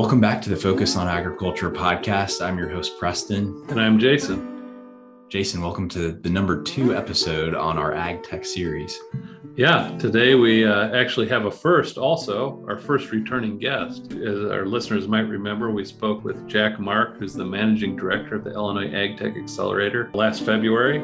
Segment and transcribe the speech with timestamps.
[0.00, 2.40] Welcome back to the Focus on Agriculture podcast.
[2.40, 3.66] I'm your host, Preston.
[3.68, 4.72] And I'm Jason.
[5.28, 8.98] Jason, welcome to the number two episode on our Ag Tech series.
[9.56, 14.12] Yeah, today we uh, actually have a first also, our first returning guest.
[14.12, 18.44] As our listeners might remember, we spoke with Jack Mark, who's the managing director of
[18.44, 21.00] the Illinois Ag Tech Accelerator last February.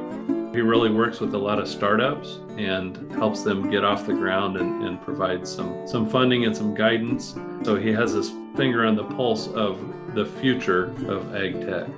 [0.55, 4.57] He really works with a lot of startups and helps them get off the ground
[4.57, 7.35] and, and provides some, some funding and some guidance.
[7.65, 9.79] So he has his finger on the pulse of
[10.15, 11.89] the future of ag tech.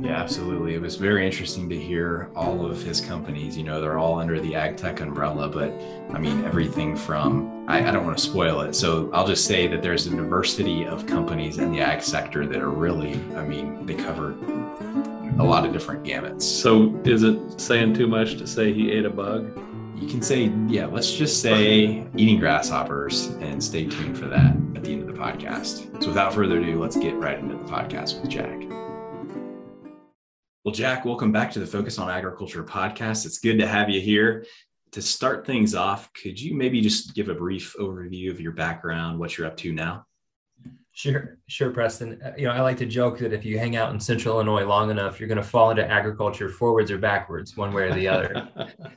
[0.00, 0.74] Yeah, absolutely.
[0.74, 3.56] It was very interesting to hear all of his companies.
[3.56, 5.72] You know, they're all under the ag tech umbrella, but
[6.14, 8.74] I mean, everything from, I, I, don't want to spoil it.
[8.74, 12.62] So I'll just say that there's a diversity of companies in the ag sector that
[12.62, 14.36] are really, I mean, they cover
[15.40, 16.42] a lot of different gamuts.
[16.42, 19.50] So is it saying too much to say he ate a bug?
[19.96, 24.84] You can say, yeah, let's just say eating grasshoppers and stay tuned for that at
[24.84, 26.00] the end of the podcast.
[26.00, 28.77] So without further ado, let's get right into the podcast with Jack.
[30.68, 33.24] Well, Jack, welcome back to the Focus on Agriculture podcast.
[33.24, 34.44] It's good to have you here.
[34.92, 39.18] To start things off, could you maybe just give a brief overview of your background,
[39.18, 40.04] what you're up to now?
[40.98, 42.20] Sure, sure, Preston.
[42.20, 44.64] Uh, you know, I like to joke that if you hang out in Central Illinois
[44.64, 48.08] long enough, you're going to fall into agriculture forwards or backwards, one way or the
[48.08, 48.48] other.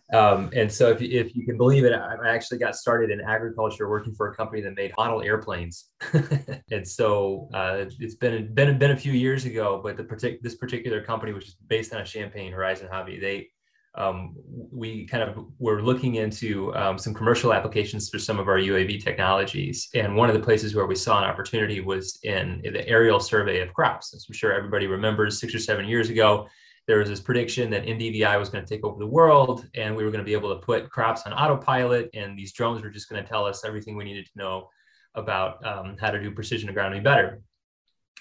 [0.12, 3.22] um, and so, if you, if you can believe it, I actually got started in
[3.22, 5.92] agriculture working for a company that made model airplanes.
[6.72, 10.56] and so, uh, it's been been been a few years ago, but the partic- this
[10.56, 13.50] particular company, which is based on a Champaign Horizon hobby, they
[13.96, 14.36] um,
[14.72, 19.04] we kind of were looking into um, some commercial applications for some of our UAV
[19.04, 19.90] technologies.
[19.94, 23.60] And one of the places where we saw an opportunity was in, the aerial survey
[23.60, 24.14] of crops.
[24.14, 26.48] As I'm sure everybody remembers, six or seven years ago,
[26.88, 30.04] there was this prediction that NDVI was going to take over the world and we
[30.04, 32.10] were going to be able to put crops on autopilot.
[32.14, 34.70] And these drones were just going to tell us everything we needed to know
[35.16, 37.42] about um, how to do precision agronomy better.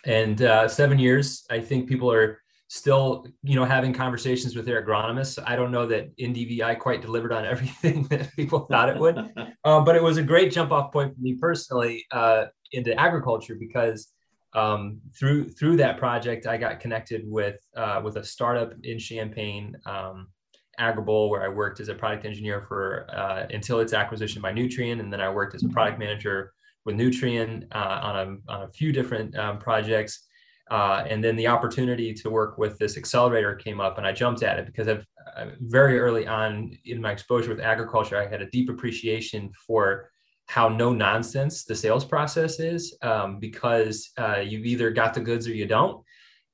[0.04, 4.80] And uh, seven years, I think people are still, you know, having conversations with their
[4.80, 5.42] agronomists.
[5.44, 9.18] I don't know that NDVI quite delivered on everything that people thought it would,
[9.64, 13.56] uh, but it was a great jump off point for me personally uh, into agriculture
[13.58, 14.12] because
[14.52, 19.76] um, through through that project, I got connected with uh, with a startup in Champaign.
[19.84, 20.28] Um,
[20.78, 25.00] Agrible, where I worked as a product engineer for uh, until its acquisition by Nutrien,
[25.00, 26.54] and then I worked as a product manager
[26.86, 30.26] with Nutrien uh, on a on a few different um, projects.
[30.70, 34.42] Uh, and then the opportunity to work with this accelerator came up, and I jumped
[34.42, 35.04] at it because I've,
[35.60, 40.10] very early on in my exposure with agriculture, I had a deep appreciation for
[40.46, 45.46] how no nonsense the sales process is um, because uh, you've either got the goods
[45.46, 46.02] or you don't.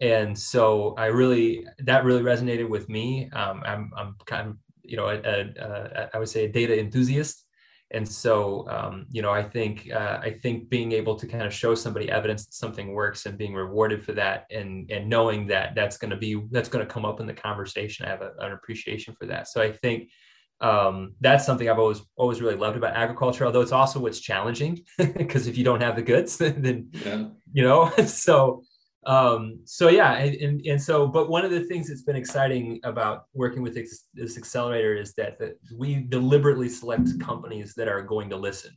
[0.01, 3.31] And so I really, that really resonated with me.
[3.31, 6.79] Um, I'm, I'm kind of, you know, a, a, a, I would say a data
[6.79, 7.46] enthusiast
[7.93, 11.53] and so um, you know i think uh, i think being able to kind of
[11.53, 15.75] show somebody evidence that something works and being rewarded for that and and knowing that
[15.75, 18.33] that's going to be that's going to come up in the conversation i have a,
[18.41, 20.11] an appreciation for that so i think
[20.59, 24.81] um, that's something i've always always really loved about agriculture although it's also what's challenging
[24.99, 27.25] because if you don't have the goods then yeah.
[27.53, 28.63] you know so
[29.07, 33.25] um, so yeah and, and so but one of the things that's been exciting about
[33.33, 38.29] working with this, this accelerator is that, that we deliberately select companies that are going
[38.31, 38.73] to listen.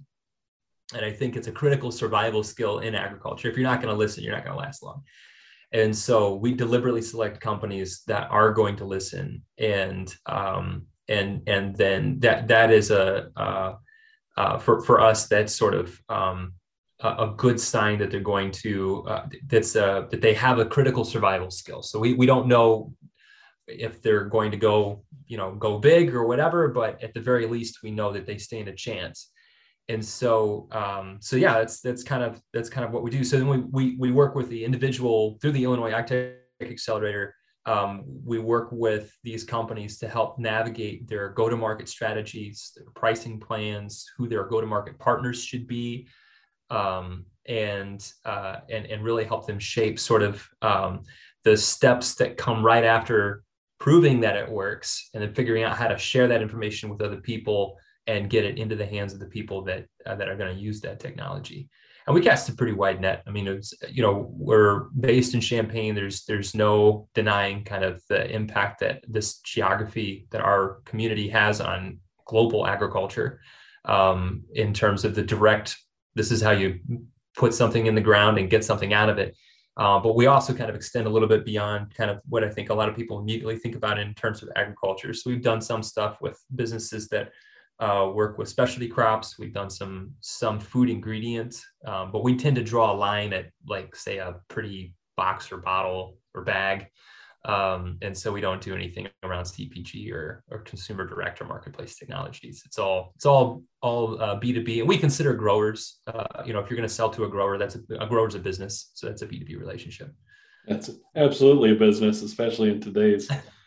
[0.95, 3.49] And i think it's a critical survival skill in agriculture.
[3.49, 5.03] If you're not going to listen you're not going to last long.
[5.71, 11.75] And so we deliberately select companies that are going to listen and um, and and
[11.75, 13.75] then that that is a uh,
[14.37, 16.53] uh, for for us that's sort of um,
[17.01, 21.05] a good sign that they're going to uh, that's uh, that they have a critical
[21.05, 21.81] survival skill.
[21.81, 22.93] So we we don't know
[23.67, 27.45] if they're going to go you know go big or whatever, but at the very
[27.45, 29.31] least we know that they stand a chance.
[29.87, 33.23] And so um, so yeah, that's that's kind of that's kind of what we do.
[33.23, 37.33] So then we we we work with the individual through the Illinois AgTech Accelerator.
[37.65, 44.09] Um, we work with these companies to help navigate their go-to-market strategies, their pricing plans,
[44.17, 46.07] who their go-to-market partners should be,
[46.69, 51.03] um, and uh, and and really help them shape sort of um,
[51.43, 53.43] the steps that come right after
[53.79, 57.17] proving that it works, and then figuring out how to share that information with other
[57.17, 57.77] people
[58.07, 60.61] and get it into the hands of the people that uh, that are going to
[60.61, 61.69] use that technology.
[62.07, 63.21] And we cast a pretty wide net.
[63.27, 65.95] I mean, it's you know we're based in Champaign.
[65.95, 71.61] There's there's no denying kind of the impact that this geography that our community has
[71.61, 73.41] on global agriculture
[73.85, 75.77] um, in terms of the direct
[76.15, 76.79] this is how you
[77.35, 79.35] put something in the ground and get something out of it.
[79.77, 82.49] Uh, but we also kind of extend a little bit beyond kind of what I
[82.49, 85.13] think a lot of people immediately think about in terms of agriculture.
[85.13, 87.31] So we've done some stuff with businesses that
[87.79, 89.39] uh, work with specialty crops.
[89.39, 93.51] We've done some some food ingredients, um, but we tend to draw a line at
[93.67, 96.87] like say a pretty box or bottle or bag.
[97.45, 101.95] Um, and so we don't do anything around CPG or, or consumer direct or marketplace
[101.95, 102.63] technologies.
[102.65, 105.99] It's all it's all all uh, B2B, and we consider growers.
[106.05, 108.35] Uh, you know, if you're going to sell to a grower, that's a, a grower's
[108.35, 110.13] a business, so that's a B2B relationship.
[110.67, 113.29] That's absolutely a business, especially in today's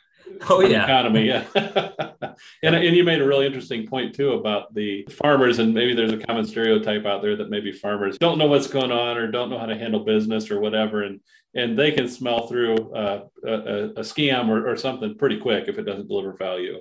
[0.49, 1.27] oh yeah economy.
[1.27, 1.45] Yeah,
[2.63, 6.13] and and you made a really interesting point too about the farmers, and maybe there's
[6.13, 9.51] a common stereotype out there that maybe farmers don't know what's going on or don't
[9.51, 11.21] know how to handle business or whatever, and
[11.55, 15.79] and they can smell through uh, a, a, scam or, or something pretty quick if
[15.79, 16.81] it doesn't deliver value.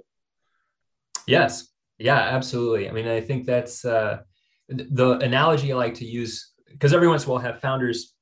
[1.28, 1.68] Yes.
[1.98, 2.90] Yeah, absolutely.
[2.90, 4.22] I mean, I think that's uh,
[4.70, 8.16] the analogy I like to use because every once in a while have founders.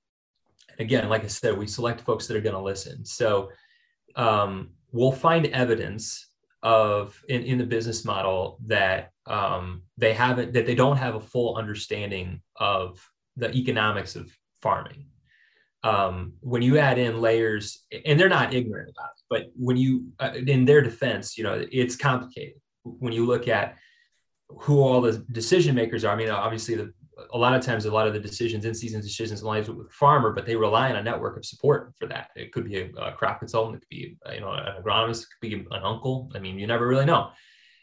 [0.80, 3.06] Again, like I said, we select folks that are going to listen.
[3.06, 3.52] So
[4.16, 6.28] um, we'll find evidence
[6.62, 11.22] of in, in the business model that um, they haven't that they don't have a
[11.22, 13.00] full understanding of
[13.38, 14.30] the economics of
[14.62, 15.06] farming
[15.84, 20.08] um, when you add in layers, and they're not ignorant about it, but when you,
[20.20, 22.60] uh, in their defense, you know, it's complicated.
[22.84, 23.78] When you look at
[24.48, 26.94] who all the decision makers are, I mean, obviously, the,
[27.34, 29.90] a lot of times, a lot of the decisions, in season decisions, lies with the
[29.92, 32.30] farmer, but they rely on a network of support for that.
[32.36, 35.28] It could be a, a crop consultant, it could be, you know, an agronomist, it
[35.40, 36.32] could be an uncle.
[36.36, 37.32] I mean, you never really know.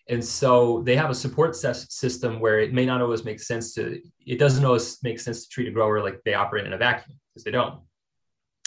[0.08, 4.00] And so they have a support system where it may not always make sense to,
[4.24, 7.18] it doesn't always make sense to treat a grower like they operate in a vacuum
[7.34, 7.80] because they don't.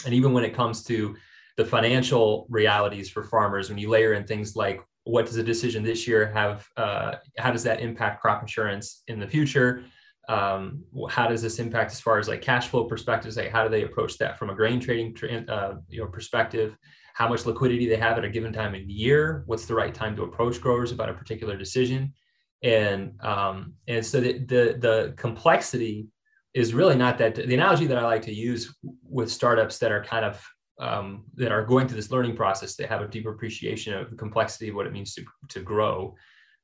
[0.04, 1.16] And even when it comes to
[1.56, 5.82] the financial realities for farmers, when you layer in things like what does a decision
[5.82, 9.84] this year have, uh, how does that impact crop insurance in the future?
[10.28, 13.36] Um, how does this impact as far as like cash flow perspectives?
[13.36, 15.14] Like how do they approach that from a grain trading
[15.48, 16.76] uh, you know perspective?
[17.14, 19.42] How much liquidity they have at a given time in the year?
[19.46, 22.14] What's the right time to approach growers about a particular decision?
[22.62, 26.08] And um, and so the, the the complexity
[26.54, 30.04] is really not that the analogy that I like to use with startups that are
[30.04, 30.44] kind of
[30.78, 34.16] um, that are going through this learning process they have a deeper appreciation of the
[34.16, 36.14] complexity of what it means to, to grow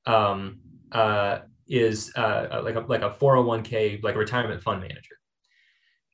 [0.07, 0.59] um,
[0.93, 5.17] uh, is uh, like a like a 401k like a retirement fund manager.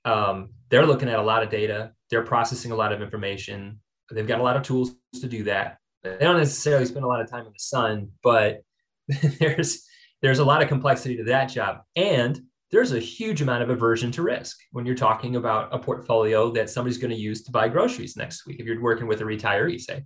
[0.04, 1.92] Um, they're looking at a lot of data.
[2.10, 3.80] They're processing a lot of information.
[4.10, 5.78] They've got a lot of tools to do that.
[6.02, 8.62] They don't necessarily spend a lot of time in the sun, but
[9.38, 9.86] there's
[10.20, 11.78] there's a lot of complexity to that job.
[11.96, 12.40] And
[12.72, 16.70] there's a huge amount of aversion to risk when you're talking about a portfolio that
[16.70, 19.78] somebody's going to use to buy groceries next week if you're working with a retiree
[19.78, 20.02] say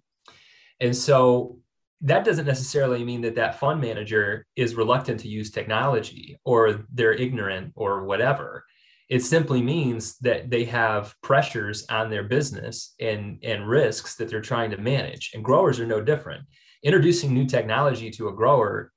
[0.81, 1.59] and so
[2.03, 7.13] that doesn't necessarily mean that that fund manager is reluctant to use technology or they're
[7.13, 8.65] ignorant or whatever
[9.09, 14.41] it simply means that they have pressures on their business and and risks that they're
[14.41, 16.45] trying to manage and growers are no different
[16.83, 18.93] introducing new technology to a grower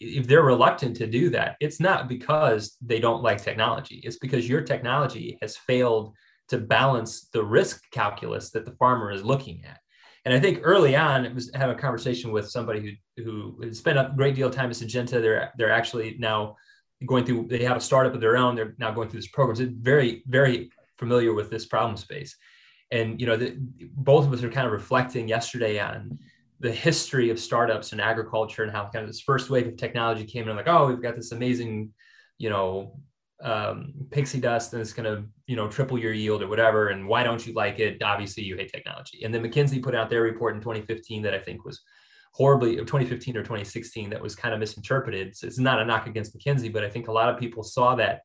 [0.00, 4.00] if they're reluctant to do that, it's not because they don't like technology.
[4.02, 6.14] It's because your technology has failed
[6.48, 9.78] to balance the risk calculus that the farmer is looking at.
[10.24, 13.98] And I think early on, it was have a conversation with somebody who who spent
[13.98, 15.20] a great deal of time at Syngenta.
[15.20, 16.56] They're they're actually now
[17.06, 17.46] going through.
[17.48, 18.54] They have a startup of their own.
[18.54, 19.56] They're now going through this program.
[19.56, 22.36] So very very familiar with this problem space.
[22.90, 23.56] And you know, the,
[23.94, 26.18] both of us are kind of reflecting yesterday on
[26.60, 30.24] the history of startups in agriculture and how kind of this first wave of technology
[30.24, 31.90] came in like oh we've got this amazing
[32.38, 33.00] you know
[33.42, 37.06] um, pixie dust and it's going to you know triple your yield or whatever and
[37.06, 38.02] why don't you like it?
[38.02, 39.24] Obviously you hate technology.
[39.24, 41.80] And then mckinsey put out their report in 2015 that i think was
[42.32, 45.36] horribly 2015 or 2016 that was kind of misinterpreted.
[45.36, 47.94] So it's not a knock against mckinsey but i think a lot of people saw
[47.96, 48.20] that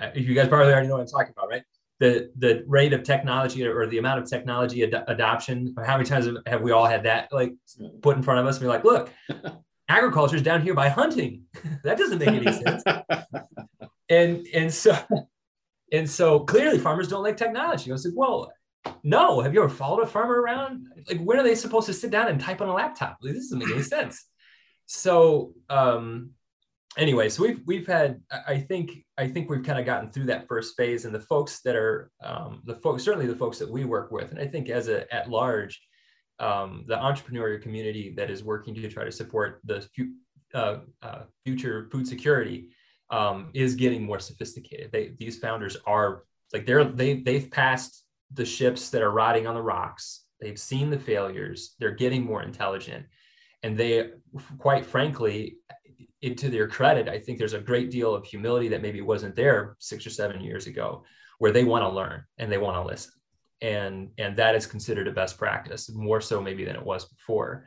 [0.00, 1.62] uh, you guys probably already know what i'm talking about right?
[1.98, 6.28] The the rate of technology or the amount of technology ad- adoption how many times
[6.46, 7.52] have we all had that like
[8.00, 9.10] put in front of us and be like look
[9.96, 11.44] agriculture is down here by hunting.
[11.84, 12.82] That doesn't make any sense.
[14.08, 14.96] And and so
[15.92, 17.90] and so clearly farmers don't like technology.
[17.90, 18.52] I was like well
[19.02, 19.40] no.
[19.40, 20.86] Have you ever followed a farmer around?
[21.08, 23.18] Like when are they supposed to sit down and type on a laptop?
[23.20, 24.24] Like, this doesn't make any sense.
[24.86, 26.32] So um
[26.96, 30.48] anyway, so we've we've had I think I think we've kind of gotten through that
[30.48, 33.84] first phase, and the folks that are um, the folks certainly the folks that we
[33.84, 35.80] work with, and I think as a at large,
[36.42, 39.86] um, the entrepreneurial community that is working to try to support the
[40.54, 42.70] uh, uh, future food security
[43.10, 44.90] um, is getting more sophisticated.
[44.92, 49.54] They these founders are like they're they they've passed the ships that are rotting on
[49.54, 50.24] the rocks.
[50.40, 51.74] They've seen the failures.
[51.78, 53.06] They're getting more intelligent,
[53.62, 54.10] and they
[54.58, 55.58] quite frankly
[56.30, 59.76] to their credit, I think there's a great deal of humility that maybe wasn't there
[59.80, 61.04] six or seven years ago,
[61.38, 63.12] where they want to learn and they want to listen,
[63.62, 67.64] and and that is considered a best practice more so maybe than it was before.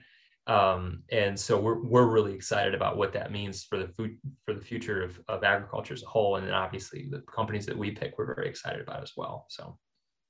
[0.48, 4.54] Um, and so we're, we're really excited about what that means for the food for
[4.54, 6.36] the future of, of agriculture as a whole.
[6.36, 9.48] And then obviously the companies that we pick, we're very excited about as well.
[9.50, 9.80] So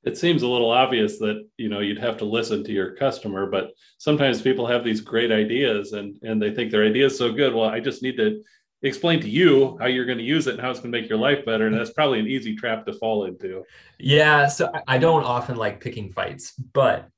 [0.06, 3.48] it seems a little obvious that you know you'd have to listen to your customer,
[3.48, 7.34] but sometimes people have these great ideas and and they think their idea is so
[7.34, 7.54] good.
[7.54, 8.42] Well, I just need to
[8.86, 11.10] explain to you how you're going to use it and how it's going to make
[11.10, 11.68] your life better.
[11.68, 13.64] And that's probably an easy trap to fall into.
[14.00, 14.48] Yeah.
[14.48, 17.10] So I don't often like picking fights, but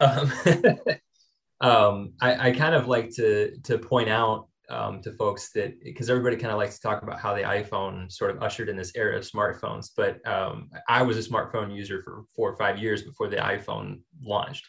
[0.00, 0.32] um,
[1.60, 6.10] um, I, I, kind of like to to point out um, to folks that because
[6.10, 8.92] everybody kind of likes to talk about how the iPhone sort of ushered in this
[8.94, 13.02] era of smartphones, but um, I was a smartphone user for four or five years
[13.02, 14.68] before the iPhone launched,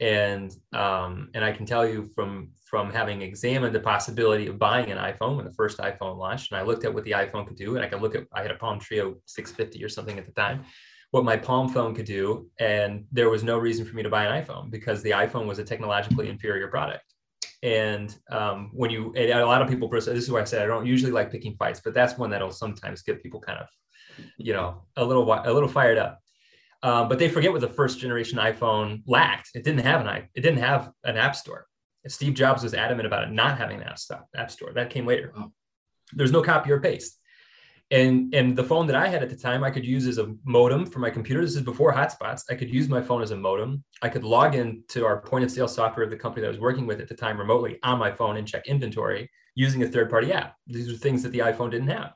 [0.00, 4.90] and um, and I can tell you from from having examined the possibility of buying
[4.90, 7.56] an iPhone when the first iPhone launched, and I looked at what the iPhone could
[7.56, 10.26] do, and I could look at I had a Palm Treo 650 or something at
[10.26, 10.64] the time,
[11.10, 14.24] what my Palm phone could do, and there was no reason for me to buy
[14.24, 17.14] an iPhone because the iPhone was a technologically inferior product.
[17.62, 20.66] And um, when you, and a lot of people, this is why I said I
[20.66, 23.66] don't usually like picking fights, but that's one that'll sometimes get people kind of,
[24.36, 26.20] you know, a little a little fired up.
[26.82, 29.50] Um, but they forget what the first generation iPhone lacked.
[29.54, 31.66] It didn't have an it didn't have an app store.
[32.06, 33.98] Steve Jobs was adamant about it not having an app,
[34.34, 34.72] app store.
[34.72, 35.34] That came later.
[36.12, 37.18] There's no copy or paste
[37.90, 40.34] and and the phone that i had at the time i could use as a
[40.44, 43.36] modem for my computer this is before hotspots i could use my phone as a
[43.36, 46.48] modem i could log in to our point of sale software of the company that
[46.48, 49.82] i was working with at the time remotely on my phone and check inventory using
[49.82, 52.12] a third party app these are things that the iphone didn't have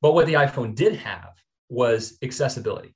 [0.00, 1.30] but what the iphone did have
[1.68, 2.94] was accessibility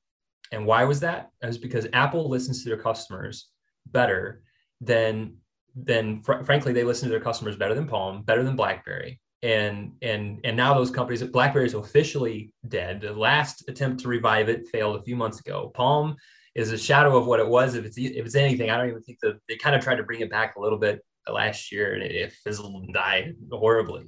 [0.53, 1.31] and why was that?
[1.43, 3.49] Was because apple listens to their customers
[3.87, 4.43] better
[4.81, 5.37] than
[5.77, 9.21] than fr- frankly they listen to their customers better than palm better than blackberry.
[9.43, 13.01] And and and now those companies blackberry is officially dead.
[13.01, 15.71] The last attempt to revive it failed a few months ago.
[15.75, 16.17] Palm
[16.55, 18.71] is a shadow of what it was if it's if it's anything.
[18.71, 20.79] I don't even think that they kind of tried to bring it back a little
[20.79, 24.05] bit last year and it, it fizzled and died horribly.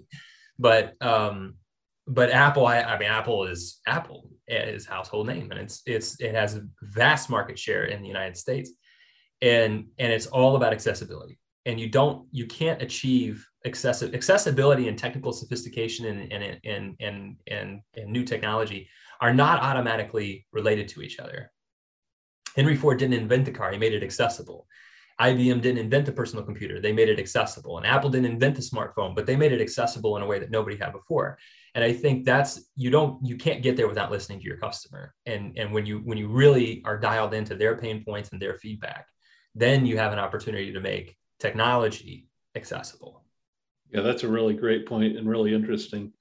[0.58, 1.54] But um
[2.06, 6.34] but apple I, I mean apple is apple is household name and it's it's it
[6.34, 8.72] has a vast market share in the united states
[9.42, 11.38] and and it's all about accessibility.
[11.66, 17.36] And you don't you can't achieve excessive accessibility and technical sophistication and and, and and
[17.48, 18.88] and and new technology
[19.20, 21.50] are not automatically related to each other.
[22.56, 24.66] Henry ford didn't invent the car he made it accessible.
[25.20, 27.76] Ibm didn't invent the personal computer they made it accessible.
[27.78, 30.50] And apple didn't invent the smartphone but they made it accessible in a way that
[30.50, 31.38] nobody had before
[31.74, 35.14] and i think that's you don't you can't get there without listening to your customer
[35.26, 38.54] and and when you when you really are dialed into their pain points and their
[38.54, 39.06] feedback
[39.54, 43.24] then you have an opportunity to make technology accessible.
[43.90, 46.12] Yeah, that's a really great point and really interesting.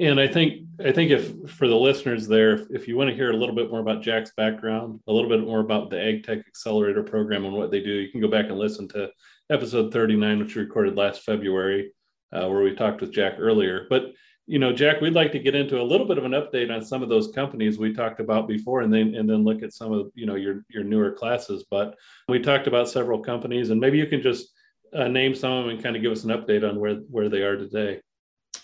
[0.00, 3.32] And I think I think if for the listeners there, if, you want to hear
[3.32, 7.02] a little bit more about Jack's background, a little bit more about the AgTech Accelerator
[7.02, 9.10] program and what they do, you can go back and listen to
[9.50, 11.90] episode 39, which we recorded last February,
[12.32, 13.88] uh, where we talked with Jack earlier.
[13.90, 14.12] But
[14.48, 16.82] you know, Jack, we'd like to get into a little bit of an update on
[16.82, 19.92] some of those companies we talked about before, and then and then look at some
[19.92, 21.66] of you know your your newer classes.
[21.70, 21.96] But
[22.28, 24.48] we talked about several companies, and maybe you can just
[24.94, 27.28] uh, name some of them and kind of give us an update on where where
[27.28, 28.00] they are today.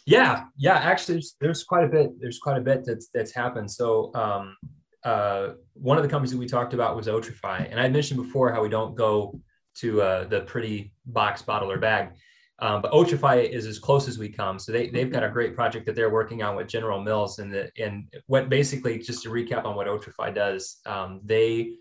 [0.06, 0.76] Yeah, yeah.
[0.76, 2.18] Actually, there's, there's quite a bit.
[2.18, 3.70] There's quite a bit that's that's happened.
[3.70, 4.56] So um,
[5.04, 8.50] uh, one of the companies that we talked about was Otrafy, and I mentioned before
[8.50, 9.38] how we don't go
[9.80, 12.14] to uh, the pretty box, bottle, or bag.
[12.60, 14.58] Um, but Otrafy is as close as we come.
[14.58, 17.38] So they, they've got a great project that they're working on with General Mills.
[17.40, 21.74] And, the, and what basically, just to recap on what Otrafy does, um, they,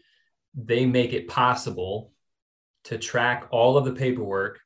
[0.55, 2.11] they make it possible
[2.85, 4.59] to track all of the paperwork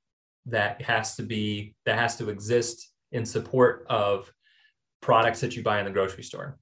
[0.45, 4.31] that has to be, that has to exist in support of
[5.01, 6.57] products that you buy in the grocery store.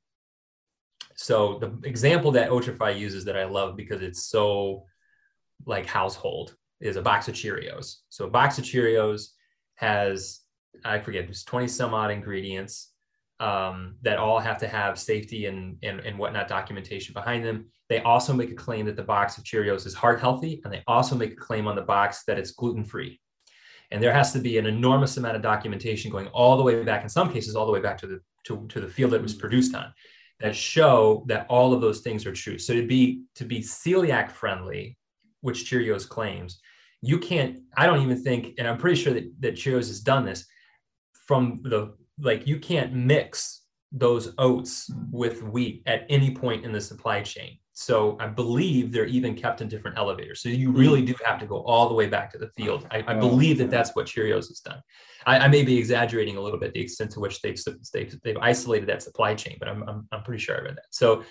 [1.16, 4.86] So the example that Otrafy uses that I love because it's so
[5.66, 7.98] like household is a box of Cheerios.
[8.10, 9.28] So a box of Cheerios
[9.76, 10.42] has
[10.84, 12.92] I forget, there's 20 some odd ingredients
[13.40, 17.66] um, that all have to have safety and, and, and whatnot documentation behind them.
[17.90, 20.84] They also make a claim that the box of Cheerios is heart healthy, and they
[20.88, 23.20] also make a claim on the box that it's gluten free.
[23.92, 27.04] And there has to be an enormous amount of documentation going all the way back,
[27.04, 29.24] in some cases, all the way back to the to, to the field that it
[29.24, 29.94] was produced on,
[30.40, 32.58] that show that all of those things are true.
[32.58, 34.98] So to be to be celiac friendly,
[35.42, 36.60] which Cheerios claims,
[37.06, 40.26] you can't i don't even think and i'm pretty sure that, that cheerios has done
[40.26, 40.46] this
[41.14, 46.82] from the like you can't mix those oats with wheat at any point in the
[46.82, 47.58] supply chain.
[47.74, 50.42] So i believe they're even kept in different elevators.
[50.42, 52.88] So you really do have to go all the way back to the field.
[52.92, 54.82] I, I believe that that's what cheerios has done.
[55.26, 57.60] I, I, may be exaggerating a little bit the extent to which they've,
[57.94, 60.86] they've, they've isolated that supply chain but i'm, I'm, I'm pretty sure i read that
[60.92, 61.24] so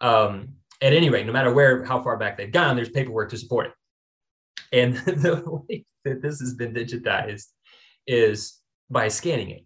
[0.00, 0.50] um,
[0.82, 3.66] at any rate no matter where how far back they've gone there's paperwork to support
[3.66, 3.72] it
[4.72, 7.46] And the way that this has been digitized
[8.06, 8.60] is
[8.90, 9.64] by scanning it.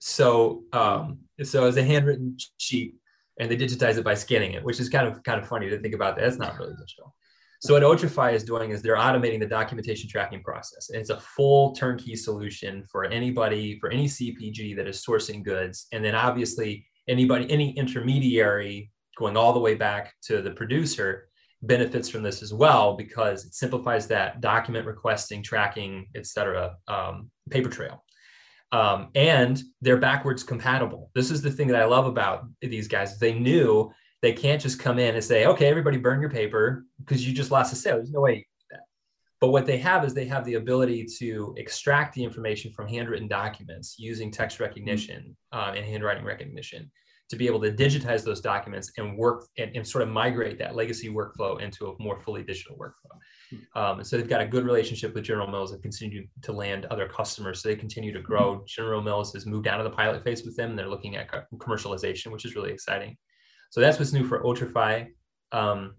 [0.00, 2.94] So, um, so as a handwritten sheet,
[3.38, 5.80] and they digitize it by scanning it, which is kind of kind of funny to
[5.80, 6.16] think about.
[6.16, 6.22] That.
[6.22, 7.14] That's not really digital.
[7.62, 10.88] So what Otrafy is doing is they're automating the documentation tracking process.
[10.88, 15.86] And it's a full turnkey solution for anybody, for any CPG that is sourcing goods.
[15.92, 21.28] And then obviously anybody, any intermediary going all the way back to the producer
[21.62, 27.30] benefits from this as well because it simplifies that document requesting, tracking, et cetera, um,
[27.50, 28.02] paper trail.
[28.72, 31.10] Um, and they're backwards compatible.
[31.14, 33.18] This is the thing that I love about these guys.
[33.18, 33.90] They knew
[34.22, 37.50] they can't just come in and say, okay, everybody burn your paper because you just
[37.50, 37.96] lost a sale.
[37.96, 38.80] There's no way that.
[39.40, 43.28] But what they have is they have the ability to extract the information from handwritten
[43.28, 46.90] documents using text recognition uh, and handwriting recognition
[47.30, 50.74] to be able to digitize those documents and work and, and, sort of migrate that
[50.74, 53.16] legacy workflow into a more fully digital workflow.
[53.76, 57.08] Um, so they've got a good relationship with General Mills and continue to land other
[57.08, 57.62] customers.
[57.62, 58.64] So they continue to grow.
[58.66, 61.28] General Mills has moved out of the pilot phase with them and they're looking at
[61.58, 63.16] commercialization, which is really exciting.
[63.70, 65.08] So that's what's new for Otrafy.
[65.52, 65.94] Um,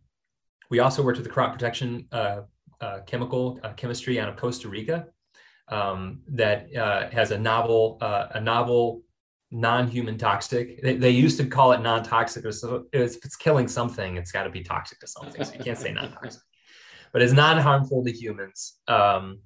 [0.69, 2.41] we also worked with the crop protection uh,
[2.81, 5.07] uh, chemical uh, chemistry out of Costa Rica
[5.69, 9.01] um, that uh, has a novel, uh, a novel
[9.51, 10.81] non-human toxic.
[10.81, 12.51] They, they, used to call it non-toxic.
[12.53, 15.43] So if it's killing something, it's got to be toxic to something.
[15.43, 16.41] So you can't say non-toxic,
[17.13, 18.79] but it's non-harmful to humans.
[18.88, 19.39] Um,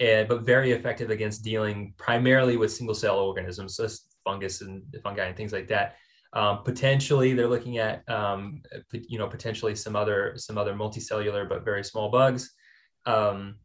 [0.00, 3.86] and, but very effective against dealing primarily with single cell organisms, so
[4.24, 5.96] fungus and fungi and things like that.
[6.32, 11.64] Um, potentially, they're looking at um, you know potentially some other some other multicellular but
[11.64, 12.52] very small bugs.
[13.06, 13.56] Um,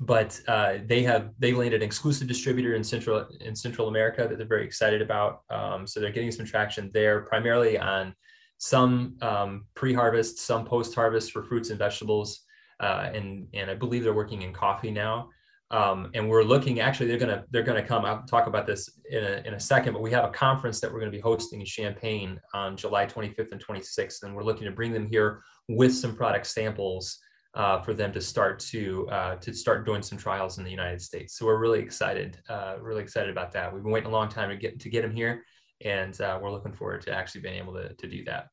[0.00, 4.38] but uh, they have they landed an exclusive distributor in central in Central America that
[4.38, 5.42] they're very excited about.
[5.50, 8.14] Um, so they're getting some traction there, primarily on
[8.58, 12.40] some um, pre-harvest, some post-harvest for fruits and vegetables,
[12.80, 15.30] uh, and and I believe they're working in coffee now.
[15.70, 19.22] Um, and we're looking actually they're gonna they're gonna come i'll talk about this in
[19.22, 21.60] a, in a second but we have a conference that we're going to be hosting
[21.60, 25.94] in champaign on july 25th and 26th and we're looking to bring them here with
[25.94, 27.18] some product samples
[27.54, 31.00] uh, for them to start to uh, to start doing some trials in the united
[31.00, 34.28] states so we're really excited uh, really excited about that we've been waiting a long
[34.28, 35.44] time to get to get them here
[35.84, 38.48] and uh, we're looking forward to actually being able to, to do that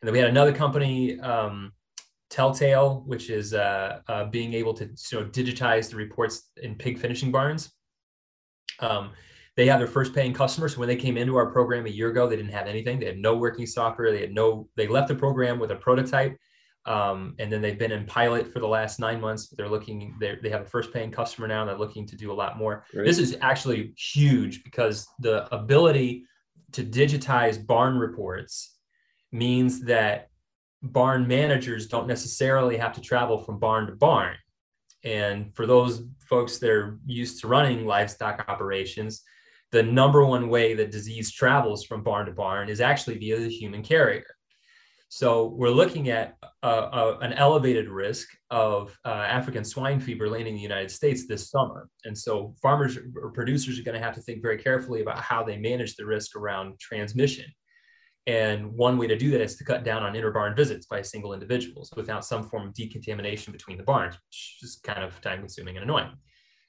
[0.00, 1.72] and then we had another company um,
[2.28, 6.98] Telltale, which is uh, uh, being able to you know, digitize the reports in pig
[6.98, 7.72] finishing barns.
[8.80, 9.10] Um,
[9.56, 10.74] they have their first paying customers.
[10.74, 12.98] So when they came into our program a year ago, they didn't have anything.
[12.98, 14.12] They had no working software.
[14.12, 14.68] They had no.
[14.76, 16.36] They left the program with a prototype,
[16.86, 19.48] um, and then they've been in pilot for the last nine months.
[19.48, 20.14] They're looking.
[20.20, 21.62] They're, they have a first paying customer now.
[21.62, 22.84] And they're looking to do a lot more.
[23.04, 26.24] This is actually huge because the ability
[26.72, 28.76] to digitize barn reports
[29.32, 30.28] means that
[30.82, 34.36] barn managers don't necessarily have to travel from barn to barn.
[35.02, 39.22] And for those folks that are used to running livestock operations,
[39.72, 43.48] the number one way that disease travels from barn to barn is actually via the
[43.48, 44.35] human carrier.
[45.08, 50.62] So we're looking at an elevated risk of uh, African swine fever landing in the
[50.62, 51.88] United States this summer.
[52.04, 55.44] And so farmers or producers are going to have to think very carefully about how
[55.44, 57.46] they manage the risk around transmission.
[58.26, 61.32] And one way to do that is to cut down on inter-barn visits by single
[61.32, 65.76] individuals without some form of decontamination between the barns, which is kind of time consuming
[65.76, 66.10] and annoying.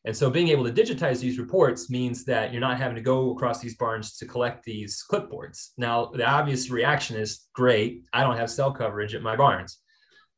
[0.08, 3.32] And so being able to digitize these reports means that you're not having to go
[3.32, 5.72] across these barns to collect these clipboards.
[5.78, 9.80] Now, the obvious reaction is great, I don't have cell coverage at my barns.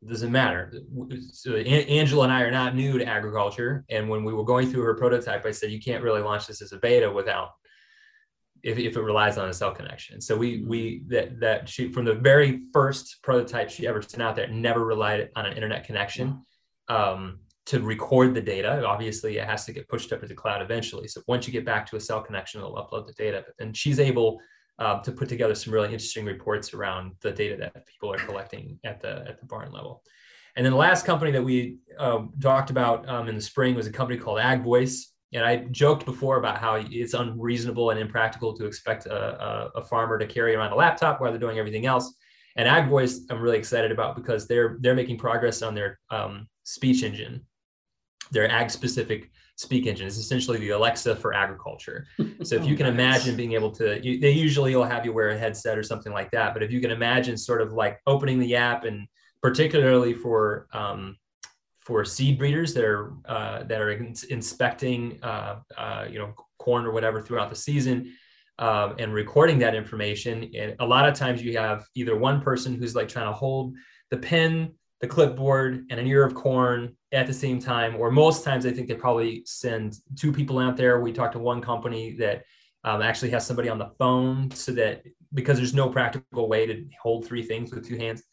[0.01, 0.73] It doesn't matter.
[1.33, 3.85] So Angela and I are not new to agriculture.
[3.91, 6.63] And when we were going through her prototype, I said, you can't really launch this
[6.63, 7.49] as a beta without
[8.63, 10.19] if, if it relies on a cell connection.
[10.19, 14.35] So we we that that she from the very first prototype she ever sent out
[14.35, 16.43] there never relied on an internet connection
[16.87, 18.83] um, to record the data.
[18.83, 21.07] Obviously, it has to get pushed up to the cloud eventually.
[21.07, 23.45] So once you get back to a cell connection, it'll upload the data.
[23.59, 24.39] Then she's able
[24.79, 28.79] uh, to put together some really interesting reports around the data that people are collecting
[28.83, 30.01] at the at the barn level.
[30.55, 33.85] And then the last company that we uh, talked about um, in the spring was
[33.85, 35.03] a company called AgVoice.
[35.31, 39.83] And I joked before about how it's unreasonable and impractical to expect a, a, a,
[39.85, 42.15] farmer to carry around a laptop while they're doing everything else.
[42.55, 47.03] And AgVoice, I'm really excited about because they're they're making progress on their um, speech
[47.03, 47.45] engine,
[48.31, 52.07] their ag specific speak engine is essentially the Alexa for agriculture.
[52.43, 55.29] So if you can imagine being able to, you, they usually will have you wear
[55.29, 56.53] a headset or something like that.
[56.53, 59.07] But if you can imagine sort of like opening the app and
[59.41, 61.17] particularly for um,
[61.81, 66.85] for seed breeders that are uh, that are in- inspecting uh, uh, you know corn
[66.85, 68.13] or whatever throughout the season
[68.59, 70.51] um, and recording that information.
[70.55, 73.75] And a lot of times you have either one person who's like trying to hold
[74.11, 78.43] the pen, the clipboard, and an ear of corn at the same time, or most
[78.43, 81.01] times, I think they probably send two people out there.
[81.01, 82.43] We talked to one company that
[82.83, 86.85] um, actually has somebody on the phone so that because there's no practical way to
[87.01, 88.23] hold three things with two hands.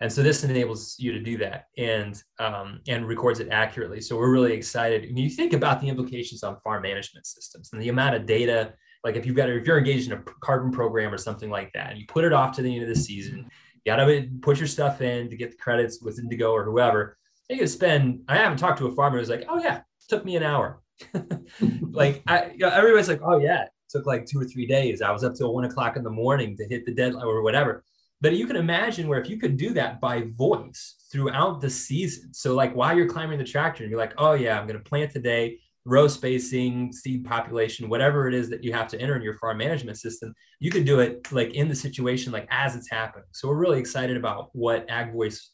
[0.00, 4.00] And so this enables you to do that and um, and records it accurately.
[4.00, 5.04] So we're really excited.
[5.04, 8.74] When you think about the implications on farm management systems and the amount of data,
[9.04, 11.90] like if you've got if you're engaged in a carbon program or something like that,
[11.90, 13.48] and you put it off to the end of the season,
[13.84, 17.16] you got to put your stuff in to get the credits with Indigo or whoever.
[17.48, 18.22] You could spend.
[18.28, 20.82] I haven't talked to a farmer who's like, oh yeah, took me an hour.
[21.90, 25.02] like I, you know, everybody's like, oh yeah, took like two or three days.
[25.02, 27.84] I was up till one o'clock in the morning to hit the deadline or whatever.
[28.20, 32.32] But you can imagine where if you could do that by voice throughout the season.
[32.32, 34.88] So like while you're climbing the tractor and you're like, oh yeah, I'm going to
[34.88, 39.22] plant today, row spacing, seed population, whatever it is that you have to enter in
[39.22, 42.88] your farm management system, you could do it like in the situation, like as it's
[42.88, 43.26] happening.
[43.32, 45.50] So we're really excited about what Ag Voice.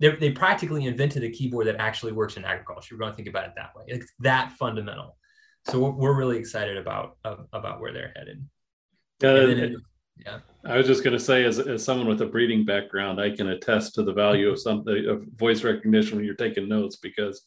[0.00, 2.94] They, they practically invented a keyboard that actually works in agriculture.
[2.94, 3.84] We're going to think about it that way.
[3.86, 5.16] It's that fundamental.
[5.68, 8.48] So we're, we're really excited about about where they're headed.
[9.22, 9.78] Uh,
[10.24, 10.38] yeah.
[10.64, 13.48] I was just going to say, as, as someone with a breeding background, I can
[13.48, 17.42] attest to the value of something of voice recognition when you're taking notes because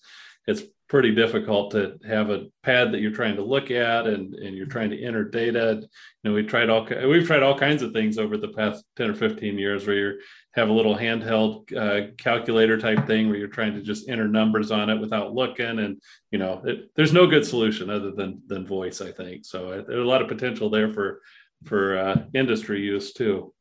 [0.48, 0.64] it's
[0.94, 4.68] pretty difficult to have a pad that you're trying to look at and, and you're
[4.68, 5.82] trying to enter data.
[5.82, 9.10] You know, we tried all we've tried all kinds of things over the past 10
[9.10, 10.20] or 15 years where you
[10.54, 14.70] have a little handheld uh, calculator type thing where you're trying to just enter numbers
[14.70, 15.80] on it without looking.
[15.80, 19.46] And you know it, there's no good solution other than than voice i think.
[19.46, 21.22] So uh, there's a lot of potential there for
[21.66, 23.52] for uh, industry use too.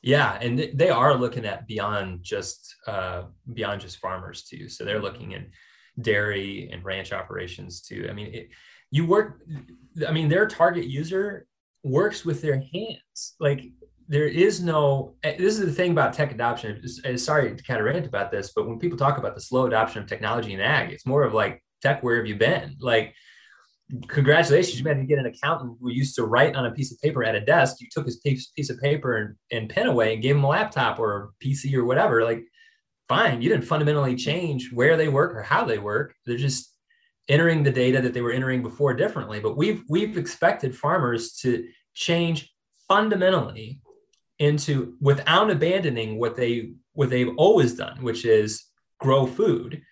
[0.00, 4.70] Yeah and they are looking at beyond just uh, beyond just farmers too.
[4.70, 5.42] So they're looking at
[6.02, 8.06] dairy and ranch operations too.
[8.10, 8.48] I mean, it,
[8.90, 9.40] you work,
[10.06, 11.46] I mean, their target user
[11.82, 13.34] works with their hands.
[13.40, 13.64] Like
[14.08, 16.86] there is no, eh, this is the thing about tech adoption.
[17.18, 20.02] sorry to kind of rant about this, but when people talk about the slow adoption
[20.02, 22.76] of technology in ag, it's more of like tech, where have you been?
[22.80, 23.14] Like,
[24.08, 27.00] congratulations, you managed to get an accountant who used to write on a piece of
[27.00, 27.80] paper at a desk.
[27.80, 30.98] You took his piece of paper and, and pen away and gave him a laptop
[30.98, 32.24] or a PC or whatever.
[32.24, 32.44] Like
[33.12, 33.42] fine.
[33.42, 36.14] You didn't fundamentally change where they work or how they work.
[36.24, 36.74] They're just
[37.28, 39.38] entering the data that they were entering before differently.
[39.38, 41.50] But we've we've expected farmers to
[41.94, 42.38] change
[42.88, 43.80] fundamentally
[44.38, 48.64] into without abandoning what they what they've always done, which is
[48.98, 49.82] grow food.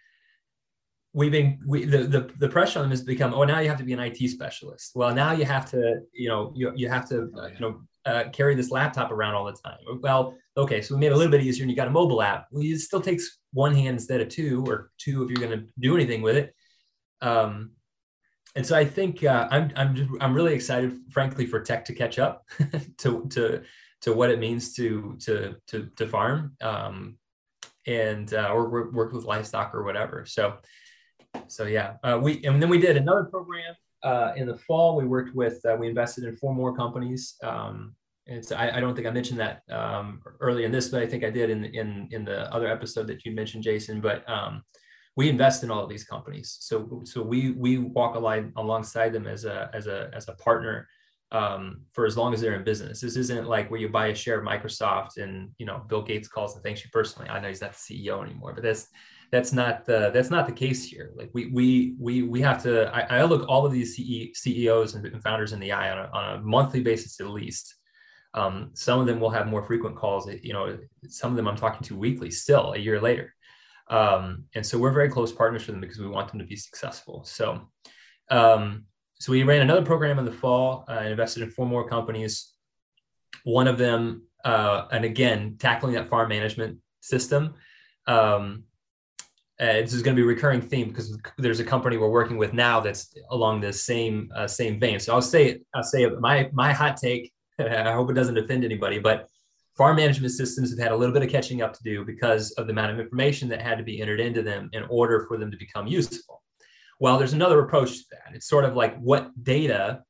[1.13, 3.79] We've been we the, the the pressure on them has become oh now you have
[3.79, 4.93] to be an IT specialist.
[4.95, 8.29] Well now you have to you know you, you have to uh, you know uh,
[8.31, 9.79] carry this laptop around all the time.
[10.01, 12.23] Well, okay, so we made it a little bit easier, and you got a mobile
[12.23, 12.49] app.
[12.51, 15.67] Well, it still takes one hand instead of two, or two if you're going to
[15.79, 16.55] do anything with it.
[17.21, 17.73] Um,
[18.57, 21.95] and so I think uh, I'm I'm just, I'm really excited, frankly, for tech to
[21.95, 22.45] catch up
[22.99, 23.63] to to
[24.03, 27.17] to what it means to to to to farm um,
[27.87, 30.25] and uh, or work with livestock or whatever.
[30.27, 30.57] So
[31.47, 34.97] so yeah, uh, we and then we did another program uh, in the fall.
[34.97, 37.37] We worked with uh, we invested in four more companies.
[37.43, 37.95] Um,
[38.31, 41.25] it's I, I, don't think I mentioned that um, early in this, but I think
[41.25, 44.01] I did in in in the other episode that you mentioned, Jason.
[44.01, 44.63] But um,
[45.17, 49.27] we invest in all of these companies, so so we we walk line alongside them
[49.27, 50.89] as a as a as a partner
[51.33, 53.01] um, for as long as they're in business.
[53.01, 56.29] This isn't like where you buy a share of Microsoft and you know Bill Gates
[56.29, 57.29] calls and thanks you personally.
[57.29, 58.87] I know he's not the CEO anymore, but that's
[59.33, 61.11] that's not the that's not the case here.
[61.17, 62.95] Like we we we we have to.
[62.95, 66.39] I, I look all of these CEOs and founders in the eye on a, on
[66.39, 67.75] a monthly basis at least
[68.35, 70.29] um, some of them will have more frequent calls.
[70.43, 73.35] You know, some of them I'm talking to weekly still a year later.
[73.89, 76.57] Um, and so we're very close partners with them because we want them to be
[76.57, 77.25] successful.
[77.25, 77.69] So,
[78.31, 81.89] um, so we ran another program in the fall uh, and invested in four more
[81.89, 82.53] companies.
[83.43, 87.55] One of them, uh, and again, tackling that farm management system.
[88.07, 88.65] Um,
[89.61, 92.39] uh, this is going to be a recurring theme because there's a company we're working
[92.39, 94.99] with now that's along this same uh, same vein.
[94.99, 97.31] So I'll say I'll say my my hot take
[97.89, 99.29] I hope it doesn't offend anybody, but
[99.77, 102.67] farm management systems have had a little bit of catching up to do because of
[102.67, 105.51] the amount of information that had to be entered into them in order for them
[105.51, 106.43] to become useful.
[106.99, 108.35] Well, there's another approach to that.
[108.35, 110.03] It's sort of like what data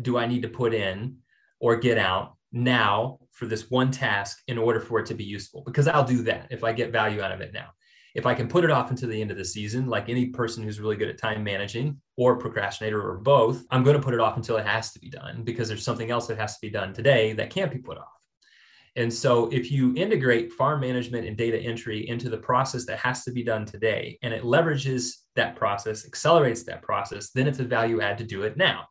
[0.00, 1.18] do I need to put in
[1.60, 5.62] or get out now for this one task in order for it to be useful?
[5.64, 7.68] Because I'll do that if I get value out of it now.
[8.14, 10.62] If I can put it off until the end of the season, like any person
[10.62, 14.20] who's really good at time managing or procrastinator or both, I'm going to put it
[14.20, 16.70] off until it has to be done because there's something else that has to be
[16.70, 18.06] done today that can't be put off.
[18.96, 23.24] And so if you integrate farm management and data entry into the process that has
[23.24, 27.64] to be done today and it leverages that process, accelerates that process, then it's a
[27.64, 28.86] value add to do it now.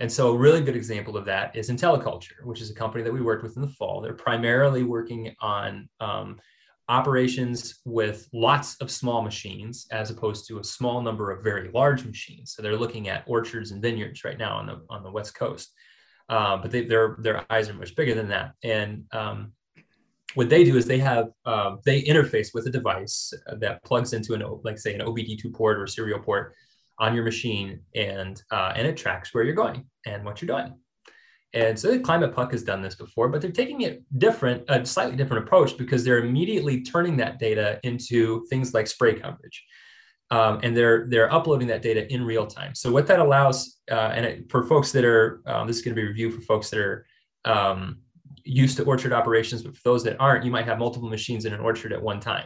[0.00, 3.12] And so a really good example of that is IntelliCulture, which is a company that
[3.12, 4.00] we worked with in the fall.
[4.00, 6.38] They're primarily working on um,
[6.88, 12.04] operations with lots of small machines as opposed to a small number of very large
[12.04, 12.52] machines.
[12.52, 15.72] So they're looking at orchards and vineyards right now on the on the west coast,
[16.28, 18.52] uh, but they, their their eyes are much bigger than that.
[18.62, 19.52] And um,
[20.34, 24.34] what they do is they have uh, they interface with a device that plugs into
[24.34, 26.54] an like say an OBD2 port or serial port
[26.98, 30.74] on your machine, and uh, and it tracks where you're going and what you're doing.
[31.54, 34.84] And so the Climate Puck has done this before, but they're taking it different, a
[34.84, 39.64] slightly different approach because they're immediately turning that data into things like spray coverage.
[40.30, 42.74] Um, and they're they're uploading that data in real time.
[42.74, 45.96] So what that allows, uh, and it, for folks that are, um, this is going
[45.96, 47.06] to be reviewed for folks that are
[47.46, 48.00] um,
[48.44, 51.54] used to orchard operations, but for those that aren't, you might have multiple machines in
[51.54, 52.44] an orchard at one time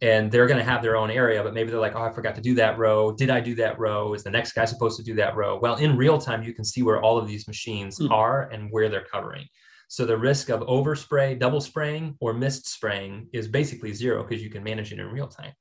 [0.00, 2.34] and they're going to have their own area, but maybe they're like, oh, I forgot
[2.36, 3.12] to do that row.
[3.12, 4.14] Did I do that row?
[4.14, 5.58] Is the next guy supposed to do that row?
[5.58, 8.10] Well, in real time, you can see where all of these machines mm.
[8.10, 9.46] are and where they're covering.
[9.88, 14.50] So the risk of overspray, double spraying, or missed spraying is basically zero because you
[14.50, 15.52] can manage it in real time.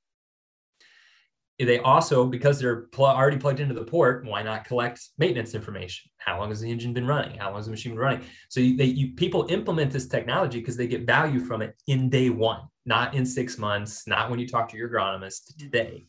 [1.59, 6.11] They also, because they're pl- already plugged into the port, why not collect maintenance information?
[6.17, 7.39] How long has the engine been running?
[7.39, 8.21] How long has the machine been running?
[8.49, 12.09] So you, they, you, people implement this technology because they get value from it in
[12.09, 16.07] day one not in six months, not when you talk to your agronomist today.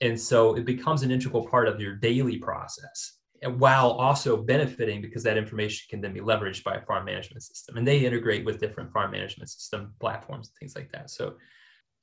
[0.00, 5.02] And so it becomes an integral part of your daily process and while also benefiting
[5.02, 8.44] because that information can then be leveraged by a farm management system and they integrate
[8.44, 11.10] with different farm management system platforms and things like that.
[11.10, 11.34] So,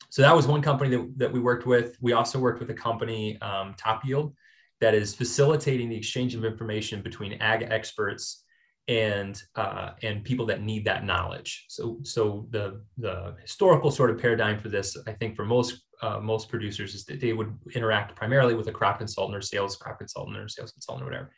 [0.09, 1.97] so that was one company that, that we worked with.
[2.01, 4.35] We also worked with a company, um, Top Yield,
[4.79, 8.42] that is facilitating the exchange of information between ag experts
[8.87, 11.65] and uh, and people that need that knowledge.
[11.69, 16.19] So so the the historical sort of paradigm for this, I think, for most uh,
[16.19, 19.99] most producers is that they would interact primarily with a crop consultant or sales crop
[19.99, 21.31] consultant or sales consultant or whatever.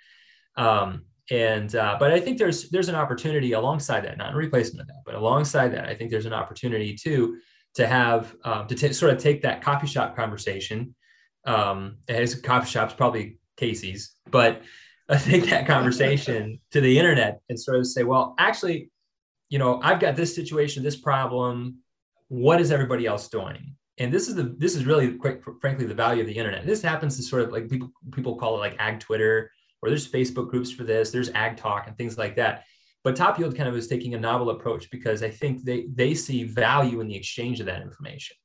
[0.57, 4.81] Um, and uh, but I think there's there's an opportunity alongside that, not in replacement
[4.81, 7.37] of that, but alongside that, I think there's an opportunity too
[7.75, 10.95] to have um, to t- sort of take that coffee shop conversation.
[11.45, 14.63] Um, as coffee shops probably Casey's, but
[15.13, 18.89] take that conversation to the internet and sort of say, well, actually,
[19.49, 21.77] you know, I've got this situation, this problem.
[22.27, 23.75] What is everybody else doing?
[23.97, 26.65] And this is the this is really quite frankly the value of the internet.
[26.65, 30.11] This happens to sort of like people people call it like ag Twitter, or there's
[30.11, 32.65] Facebook groups for this, there's ag talk and things like that.
[33.03, 36.13] But Top Yield kind of is taking a novel approach because I think they they
[36.13, 38.35] see value in the exchange of that information.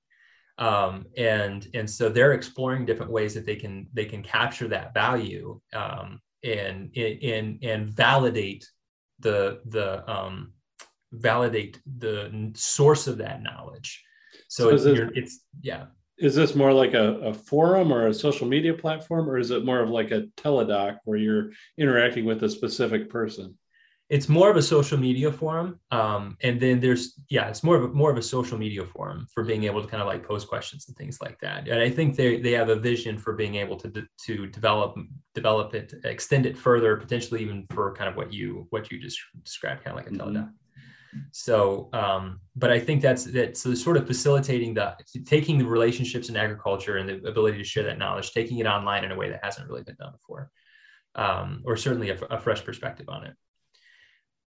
[0.58, 4.92] Um, and and so they're exploring different ways that they can they can capture that
[4.92, 8.68] value um, and and and validate
[9.18, 10.52] the the um,
[11.12, 14.02] validate the source of that knowledge.
[14.48, 15.86] So, so it, it's yeah.
[16.18, 19.64] Is this more like a, a forum or a social media platform, or is it
[19.64, 23.56] more of like a teledoc where you're interacting with a specific person?
[24.10, 27.84] It's more of a social media forum um, and then there's yeah it's more of
[27.84, 30.48] a more of a social media forum for being able to kind of like post
[30.48, 31.68] questions and things like that.
[31.68, 34.98] And i think they they have a vision for being able to to develop
[35.34, 39.18] develop it extend it further potentially even for kind of what you what you just
[39.44, 40.36] described kind of like a mm-hmm.
[40.36, 40.50] teledoc.
[41.32, 46.28] So um, but i think that's that's so sort of facilitating the taking the relationships
[46.28, 49.30] in agriculture and the ability to share that knowledge taking it online in a way
[49.30, 50.50] that hasn't really been done before
[51.16, 53.34] um, or certainly a, a fresh perspective on it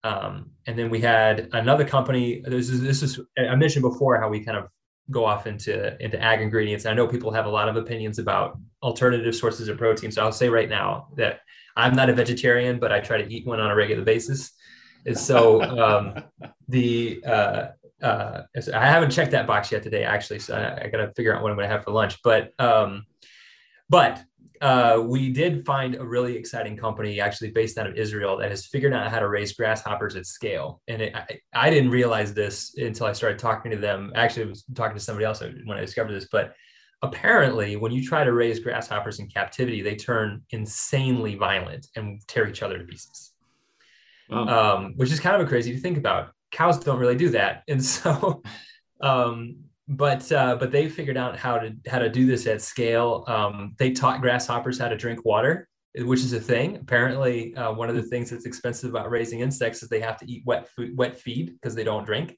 [0.03, 2.41] um, and then we had another company.
[2.45, 4.69] This is this is I mentioned before how we kind of
[5.11, 6.85] go off into into ag ingredients.
[6.85, 10.11] I know people have a lot of opinions about alternative sources of protein.
[10.11, 11.41] So I'll say right now that
[11.75, 14.51] I'm not a vegetarian, but I try to eat one on a regular basis.
[15.05, 16.23] And so um,
[16.67, 17.67] the uh,
[18.01, 20.39] uh, I haven't checked that box yet today, actually.
[20.39, 22.21] So I, I got to figure out what I'm going to have for lunch.
[22.23, 23.05] But um,
[23.89, 24.23] but
[24.61, 28.65] uh, we did find a really exciting company actually based out of Israel that has
[28.65, 30.81] figured out how to raise grasshoppers at scale.
[30.87, 34.11] And it, I, I, didn't realize this until I started talking to them.
[34.15, 36.53] Actually, I was talking to somebody else when I discovered this, but
[37.01, 42.47] apparently when you try to raise grasshoppers in captivity, they turn insanely violent and tear
[42.47, 43.31] each other to pieces.
[44.29, 44.75] Wow.
[44.75, 46.31] Um, which is kind of a crazy to think about.
[46.51, 47.63] Cows don't really do that.
[47.69, 48.43] And so
[49.01, 49.55] um,
[49.89, 53.25] but uh, but they figured out how to how to do this at scale.
[53.27, 56.75] Um, they taught grasshoppers how to drink water, which is a thing.
[56.75, 60.31] Apparently, uh, one of the things that's expensive about raising insects is they have to
[60.31, 62.37] eat wet food, wet feed because they don't drink.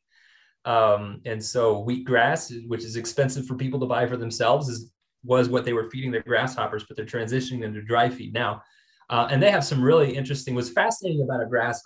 [0.64, 4.90] Um, and so wheatgrass, which is expensive for people to buy for themselves, is
[5.24, 8.62] was what they were feeding their grasshoppers, but they're transitioning them to dry feed now.
[9.10, 10.56] Uh, and they have some really interesting.
[10.56, 11.84] What's fascinating about a grasshopper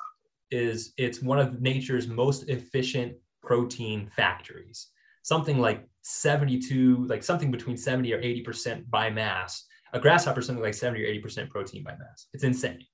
[0.52, 4.90] is it's one of nature's most efficient protein factories
[5.26, 9.66] something like 72, like something between 70 or 80% by mass.
[9.92, 12.28] A grasshopper something like 70 or 80% protein by mass.
[12.32, 12.86] It's insane.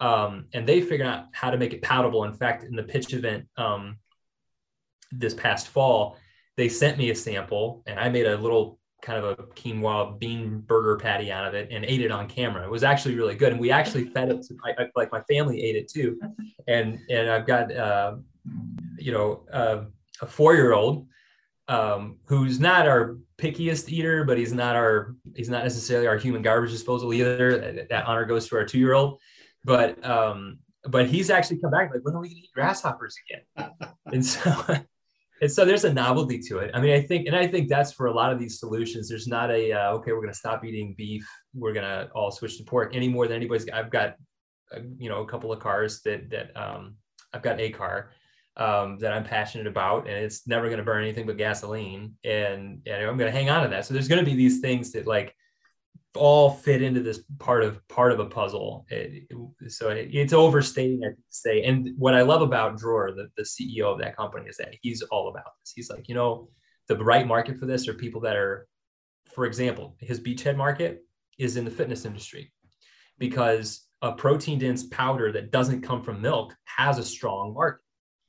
[0.00, 2.24] Um, and they figured out how to make it palatable.
[2.24, 3.98] In fact, in the pitch event um,
[5.12, 6.16] this past fall,
[6.56, 10.60] they sent me a sample and I made a little kind of a quinoa bean
[10.60, 12.64] burger patty out of it and ate it on camera.
[12.64, 13.52] It was actually really good.
[13.52, 16.18] And we actually fed it to I, like my family ate it too.
[16.66, 18.14] And, and I've got, uh,
[18.96, 19.84] you know, uh,
[20.22, 21.06] a four-year-old
[21.70, 26.42] um, who's not our pickiest eater, but he's not our, he's not necessarily our human
[26.42, 27.86] garbage disposal either.
[27.88, 29.20] That, honor goes to our two-year-old,
[29.64, 33.70] but, um, but he's actually come back like, when are we gonna eat grasshoppers again?
[34.06, 34.52] and so
[35.40, 36.70] and so there's a novelty to it.
[36.74, 39.08] I mean, I think, and I think that's for a lot of these solutions.
[39.08, 41.26] There's not a uh, okay, we're going to stop eating beef.
[41.54, 43.68] We're going to all switch to pork any more than anybody's.
[43.68, 44.16] I've got,
[44.74, 46.96] uh, you know, a couple of cars that that um,
[47.32, 48.10] I've got a car
[48.60, 52.86] um, that I'm passionate about, and it's never going to burn anything but gasoline, and
[52.86, 53.86] and I'm going to hang on to that.
[53.86, 55.34] So there's going to be these things that like
[56.16, 58.84] all fit into this part of part of a puzzle.
[58.90, 61.62] It, it, so it, it's overstating to say.
[61.62, 65.02] And what I love about Dror, the, the CEO of that company, is that he's
[65.02, 65.72] all about this.
[65.74, 66.50] He's like, you know,
[66.88, 68.68] the right market for this are people that are,
[69.34, 71.02] for example, his beachhead market
[71.38, 72.52] is in the fitness industry
[73.18, 77.80] because a protein dense powder that doesn't come from milk has a strong market.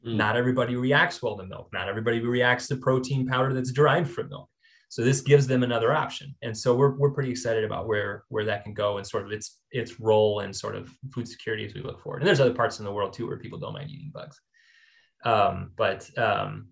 [0.05, 0.15] Mm.
[0.15, 1.69] Not everybody reacts well to milk.
[1.73, 4.49] Not everybody reacts to protein powder that's derived from milk.
[4.89, 6.35] So this gives them another option.
[6.41, 9.31] And so we're, we're pretty excited about where, where that can go and sort of
[9.31, 12.19] its, its role in sort of food security as we look forward.
[12.19, 14.41] And there's other parts in the world too, where people don't mind eating bugs.
[15.23, 16.67] Um, but, um,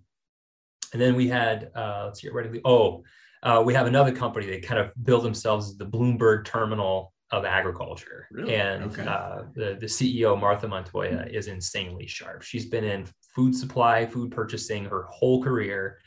[0.92, 3.04] and then we had, uh, let's see, where did we, oh,
[3.42, 8.28] uh, we have another company that kind of build themselves the Bloomberg terminal of agriculture.
[8.32, 8.56] Really?
[8.56, 9.06] And okay.
[9.06, 12.42] uh, the, the CEO, Martha Montoya, is insanely sharp.
[12.42, 16.00] She's been in food supply, food purchasing her whole career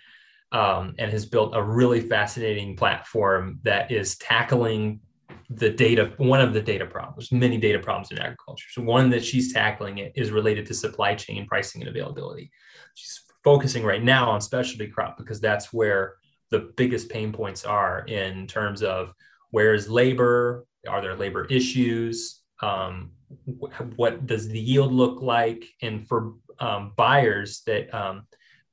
[0.52, 5.00] um, and has built a really fascinating platform that is tackling
[5.50, 8.66] the data one of the data problems many data problems in agriculture.
[8.70, 12.50] So one that she's tackling it is related to supply chain pricing and availability.
[12.94, 16.14] She's focusing right now on specialty crop because that's where
[16.50, 19.12] the biggest pain points are in terms of
[19.50, 23.11] where is labor are there labor issues um,
[23.96, 25.64] what does the yield look like?
[25.83, 28.27] And for um, buyers that um,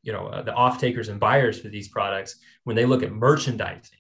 [0.03, 3.11] you know uh, the off takers and buyers for these products when they look at
[3.11, 3.97] merchandising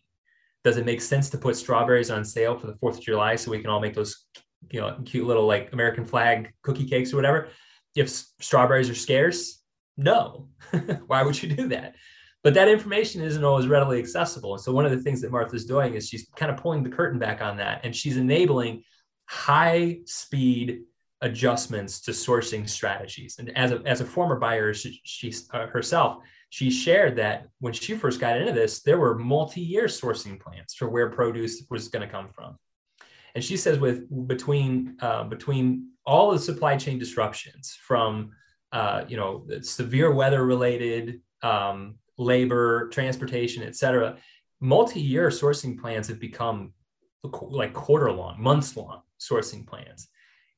[0.63, 3.51] does it make sense to put strawberries on sale for the fourth of july so
[3.51, 4.25] we can all make those
[4.71, 7.49] you know cute little like american flag cookie cakes or whatever?
[7.95, 9.59] If strawberries are scarce
[9.99, 10.47] no.
[11.07, 11.95] Why would you do that?
[12.41, 14.53] But that information isn't always readily accessible.
[14.53, 16.89] And so one of the things that martha's doing is she's kind of pulling the
[16.89, 18.83] curtain back on that and she's enabling
[19.29, 20.81] high speed
[21.21, 23.35] adjustments to sourcing strategies.
[23.37, 27.73] And as a, as a former buyer, she, she uh, herself, she shared that when
[27.73, 32.05] she first got into this, there were multi-year sourcing plans for where produce was going
[32.07, 32.57] to come from.
[33.35, 38.31] And she says, with between uh, between all the supply chain disruptions from
[38.71, 44.17] uh, you know severe weather related um, labor, transportation, et cetera,
[44.59, 46.73] multi-year sourcing plans have become
[47.23, 50.07] like quarter long, months long sourcing plans.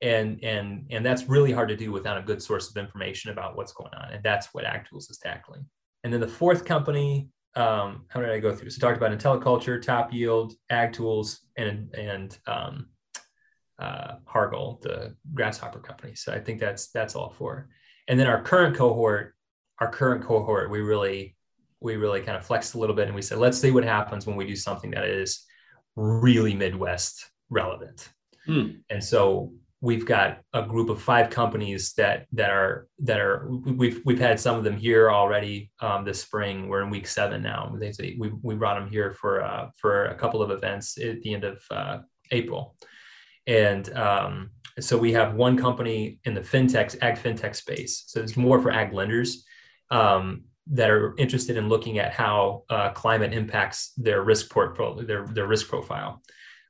[0.01, 3.55] And and and that's really hard to do without a good source of information about
[3.55, 4.11] what's going on.
[4.11, 5.65] And that's what AgTools is tackling.
[6.03, 8.69] And then the fourth company um, how did i go through?
[8.69, 12.87] So talked about intelliculture top yield AgTools and and um,
[13.77, 16.15] uh, Hargol the grasshopper company.
[16.15, 17.69] So i think that's that's all four.
[18.07, 19.35] And then our current cohort
[19.79, 21.35] our current cohort we really
[21.81, 24.25] we really kind of flexed a little bit and we said let's see what happens
[24.25, 25.45] when we do something that is
[25.95, 28.07] really midwest relevant
[28.45, 28.67] hmm.
[28.89, 29.51] and so
[29.81, 34.39] we've got a group of five companies that that are that are we've we've had
[34.39, 36.69] some of them here already um, this spring.
[36.69, 37.75] We're in week seven now.
[37.77, 41.33] They we we brought them here for uh, for a couple of events at the
[41.33, 41.97] end of uh,
[42.31, 42.75] April,
[43.47, 48.03] and um, so we have one company in the fintech ag fintech space.
[48.07, 49.43] So it's more for ag lenders.
[49.89, 55.25] Um, that are interested in looking at how uh, climate impacts their risk portfolio, their,
[55.25, 56.21] their risk profile.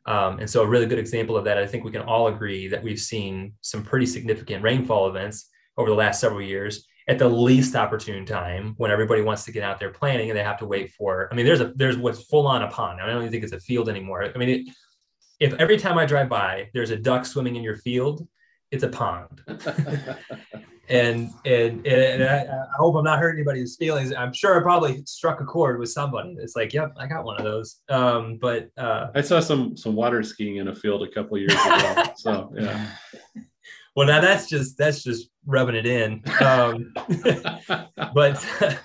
[0.05, 2.67] Um, and so, a really good example of that, I think we can all agree
[2.67, 7.27] that we've seen some pretty significant rainfall events over the last several years at the
[7.27, 10.65] least opportune time when everybody wants to get out there planning and they have to
[10.65, 11.27] wait for.
[11.31, 13.01] I mean, there's a there's what's full on a pond.
[13.01, 14.23] I don't even think it's a field anymore.
[14.23, 14.73] I mean, it,
[15.39, 18.27] if every time I drive by there's a duck swimming in your field,
[18.71, 19.41] it's a pond.
[20.91, 22.41] and and and I,
[22.73, 24.13] I, hope I'm not hurting anybody's feelings.
[24.13, 26.35] I'm sure I probably struck a chord with somebody.
[26.39, 27.81] It's like, yep, I got one of those.
[27.89, 31.53] Um, but uh, I saw some some water skiing in a field a couple years
[31.53, 32.03] ago.
[32.17, 32.87] so yeah.
[33.93, 36.23] Well, now that's just that's just rubbing it in.
[36.39, 36.93] Um,
[38.13, 38.79] but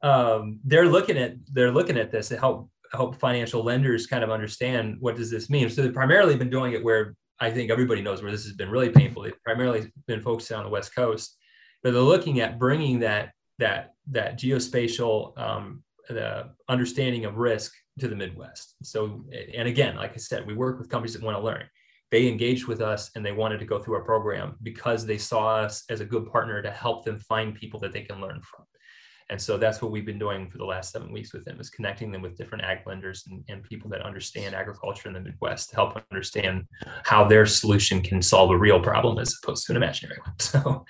[0.00, 4.30] um, they're looking at they're looking at this to help help financial lenders kind of
[4.30, 5.68] understand what does this mean.
[5.68, 8.70] So they've primarily been doing it where I think everybody knows where this has been
[8.70, 9.24] really painful.
[9.24, 11.36] They've primarily been focusing on the West Coast
[11.84, 18.08] but they're looking at bringing that that that geospatial um, the understanding of risk to
[18.08, 18.74] the Midwest.
[18.82, 19.24] So,
[19.54, 21.64] and again, like I said, we work with companies that want to learn.
[22.10, 25.56] They engaged with us and they wanted to go through our program because they saw
[25.56, 28.66] us as a good partner to help them find people that they can learn from.
[29.30, 31.70] And so that's what we've been doing for the last seven weeks with them is
[31.70, 35.70] connecting them with different ag lenders and, and people that understand agriculture in the Midwest
[35.70, 36.64] to help understand
[37.04, 40.34] how their solution can solve a real problem as opposed to an imaginary one.
[40.40, 40.84] So,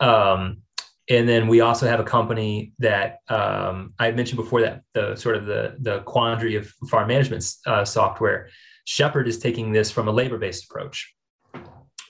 [0.00, 0.62] um,
[1.10, 5.36] and then we also have a company that um, I mentioned before that the sort
[5.36, 8.48] of the the quandary of farm management uh, software.
[8.86, 11.14] Shepherd is taking this from a labor-based approach.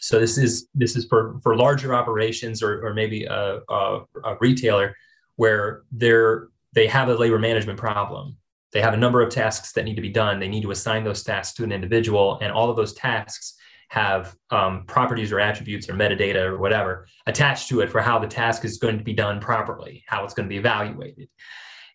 [0.00, 4.36] So this is this is for for larger operations or, or maybe a, a, a
[4.40, 4.96] retailer
[5.36, 8.36] where they're they have a labor management problem.
[8.72, 10.40] They have a number of tasks that need to be done.
[10.40, 13.54] They need to assign those tasks to an individual, and all of those tasks
[13.88, 18.26] have um, properties or attributes or metadata or whatever attached to it for how the
[18.26, 21.28] task is going to be done properly, how it's going to be evaluated.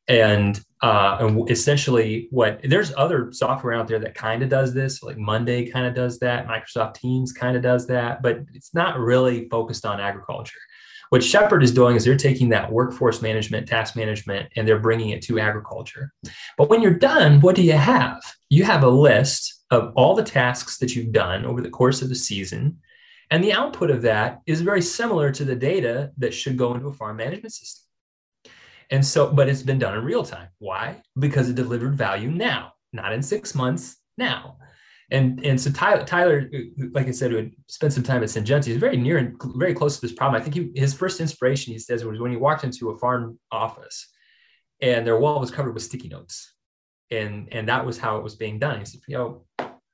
[0.07, 5.03] And, uh, and essentially, what there's other software out there that kind of does this,
[5.03, 8.97] like Monday kind of does that, Microsoft Teams kind of does that, but it's not
[8.97, 10.57] really focused on agriculture.
[11.09, 15.09] What Shepherd is doing is they're taking that workforce management, task management, and they're bringing
[15.09, 16.11] it to agriculture.
[16.57, 18.21] But when you're done, what do you have?
[18.49, 22.09] You have a list of all the tasks that you've done over the course of
[22.09, 22.79] the season.
[23.31, 26.87] And the output of that is very similar to the data that should go into
[26.87, 27.85] a farm management system.
[28.89, 30.47] And so, but it's been done in real time.
[30.57, 31.01] Why?
[31.17, 34.57] Because it delivered value now, not in six months, now.
[35.11, 36.49] And and so Tyler, Tyler,
[36.91, 39.95] like I said, would spend some time at Syngenta, he's very near and very close
[39.95, 40.39] to this problem.
[40.39, 43.39] I think he, his first inspiration, he says, was when he walked into a farm
[43.51, 44.07] office,
[44.81, 46.53] and their wall was covered with sticky notes,
[47.09, 48.79] and and that was how it was being done.
[48.79, 49.45] He said, you know,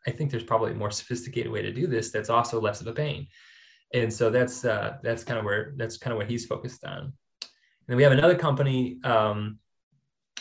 [0.08, 2.88] I think there's probably a more sophisticated way to do this that's also less of
[2.88, 3.28] a pain.
[3.94, 7.00] And so that's uh, that's kind of where that's kind of what he's focused on.
[7.00, 7.14] And
[7.88, 9.60] then we have another company um,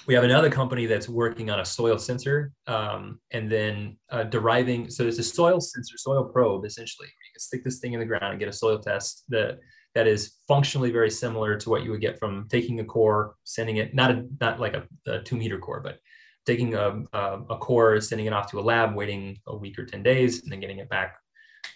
[0.06, 4.90] we have another company that's working on a soil sensor um, and then uh, deriving.
[4.90, 7.06] So there's a soil sensor, soil probe, essentially.
[7.06, 9.60] You can stick this thing in the ground and get a soil test that
[9.94, 13.76] that is functionally very similar to what you would get from taking a core, sending
[13.76, 16.00] it not a not like a, a two meter core, but
[16.46, 19.84] taking a, a, a core, sending it off to a lab, waiting a week or
[19.84, 21.16] ten days, and then getting it back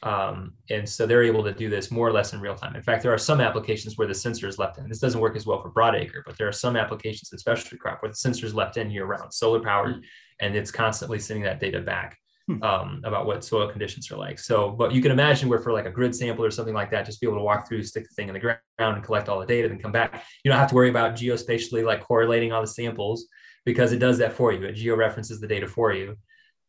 [0.03, 2.77] um, and so they're able to do this more or less in real time.
[2.77, 4.89] In fact, there are some applications where the sensor is left in.
[4.89, 8.03] This doesn't work as well for broadacre, but there are some applications in specialty crop
[8.03, 10.01] where the sensor is left in year round, solar powered, mm-hmm.
[10.41, 12.16] and it's constantly sending that data back
[12.47, 12.62] hmm.
[12.62, 14.39] um, about what soil conditions are like.
[14.39, 17.05] So, but you can imagine where for like a grid sample or something like that,
[17.05, 19.41] just be able to walk through, stick the thing in the ground and collect all
[19.41, 20.23] the data, then come back.
[20.45, 23.27] You don't have to worry about geospatially like correlating all the samples
[23.69, 24.64] because it does that for you.
[24.64, 26.16] It georeferences the data for you,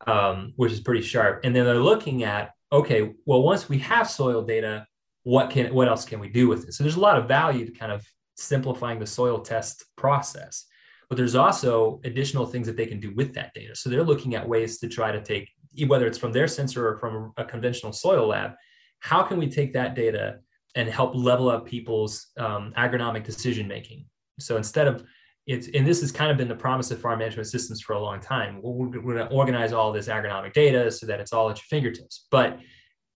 [0.06, 1.40] um, which is pretty sharp.
[1.46, 4.86] And then they're looking at okay, well, once we have soil data,
[5.24, 6.74] what can what else can we do with it?
[6.74, 10.66] So there's a lot of value to kind of simplifying the soil test process.
[11.08, 13.78] But there's also additional things that they can do with that data.
[13.78, 15.50] So they're looking at ways to try to take,
[15.88, 18.52] whether it's from their sensor or from a conventional soil lab,
[19.00, 20.40] how can we take that data
[20.76, 24.06] and help level up people's um, agronomic decision making?
[24.38, 25.06] So instead of
[25.48, 28.00] it's and this has kind of been the promise of farm management systems for a
[28.00, 28.60] long time.
[28.62, 31.66] We're, we're going to organize all this agronomic data so that it's all at your
[31.70, 32.60] fingertips, but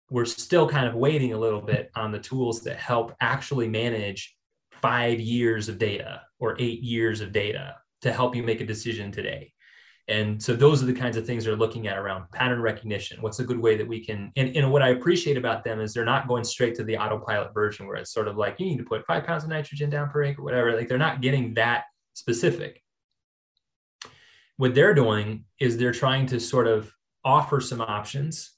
[0.10, 4.36] we're still kind of waiting a little bit on the tools that help actually manage
[4.82, 9.12] five years of data or eight years of data to help you make a decision
[9.12, 9.54] today.
[10.10, 13.22] And so those are the kinds of things they're looking at around pattern recognition.
[13.22, 15.94] What's a good way that we can, and, and what I appreciate about them is
[15.94, 18.80] they're not going straight to the autopilot version where it's sort of like you need
[18.80, 20.76] to put five pounds of nitrogen down per acre, whatever.
[20.76, 22.82] Like they're not getting that specific.
[24.58, 26.92] What they're doing is they're trying to sort of
[27.26, 28.52] offer some options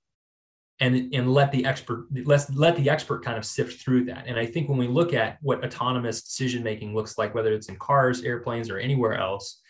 [0.80, 4.26] and, and let the expert let, let the expert kind of sift through that.
[4.28, 7.70] And I think when we look at what autonomous decision making looks like, whether it's
[7.70, 9.62] in cars, airplanes, or anywhere else,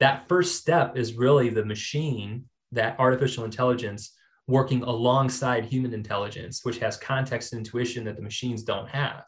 [0.00, 4.16] that first step is really the machine, that artificial intelligence
[4.48, 9.22] working alongside human intelligence, which has context and intuition that the machines don't have.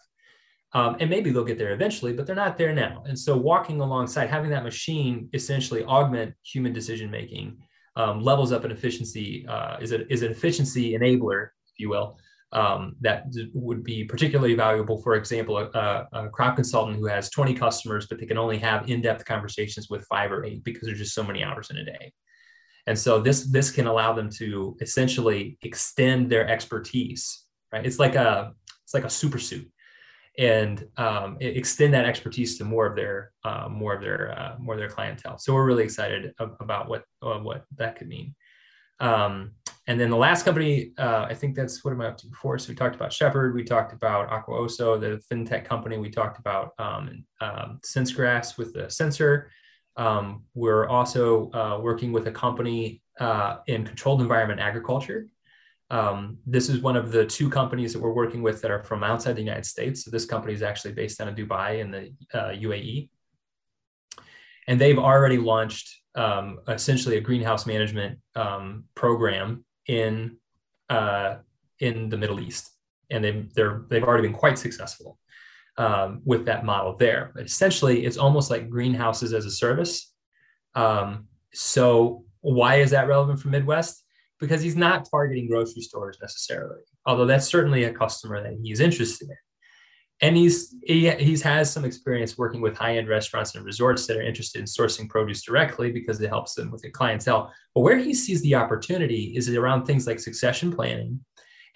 [0.74, 3.04] Um, and maybe they'll get there eventually, but they're not there now.
[3.06, 7.58] And so, walking alongside, having that machine essentially augment human decision making,
[7.96, 12.18] um, levels up an efficiency uh, is, a, is an efficiency enabler, if you will,
[12.52, 15.00] um, that would be particularly valuable.
[15.02, 18.88] For example, a, a, crop consultant who has 20 customers, but they can only have
[18.88, 22.12] in-depth conversations with five or eight because there's just so many hours in a day.
[22.86, 27.44] And so this this can allow them to essentially extend their expertise.
[27.72, 27.86] Right?
[27.86, 28.52] It's like a
[28.84, 29.70] it's like a super suit
[30.38, 34.74] and um, extend that expertise to more of their uh, more of their uh, more
[34.74, 35.38] of their clientele.
[35.38, 38.34] So we're really excited about what uh, what that could mean.
[39.00, 39.52] Um,
[39.88, 42.56] and then the last company, uh, I think that's what am I up to before?
[42.58, 45.98] So we talked about Shepherd, we talked about Aquaoso, the fintech company.
[45.98, 49.50] We talked about um, um, SenseGrass with the sensor.
[49.96, 55.26] Um, we're also uh, working with a company uh, in controlled environment agriculture.
[55.92, 59.04] Um, this is one of the two companies that we're working with that are from
[59.04, 60.04] outside the United States.
[60.04, 63.04] So this company is actually based out of Dubai in the UAE.
[63.04, 64.22] Uh,
[64.68, 70.38] and they've already launched um, essentially a greenhouse management um, program in
[70.88, 71.36] uh,
[71.80, 72.70] in the Middle East,
[73.10, 75.18] and they they're they've already been quite successful
[75.76, 77.32] um, with that model there.
[77.34, 80.12] But essentially, it's almost like greenhouses as a service.
[80.74, 84.01] Um, so why is that relevant for Midwest?
[84.42, 89.30] Because he's not targeting grocery stores necessarily, although that's certainly a customer that he's interested
[89.30, 89.36] in.
[90.20, 94.22] And he's he, he's has some experience working with high-end restaurants and resorts that are
[94.22, 97.52] interested in sourcing produce directly because it helps them with the clientele.
[97.72, 101.20] But where he sees the opportunity is around things like succession planning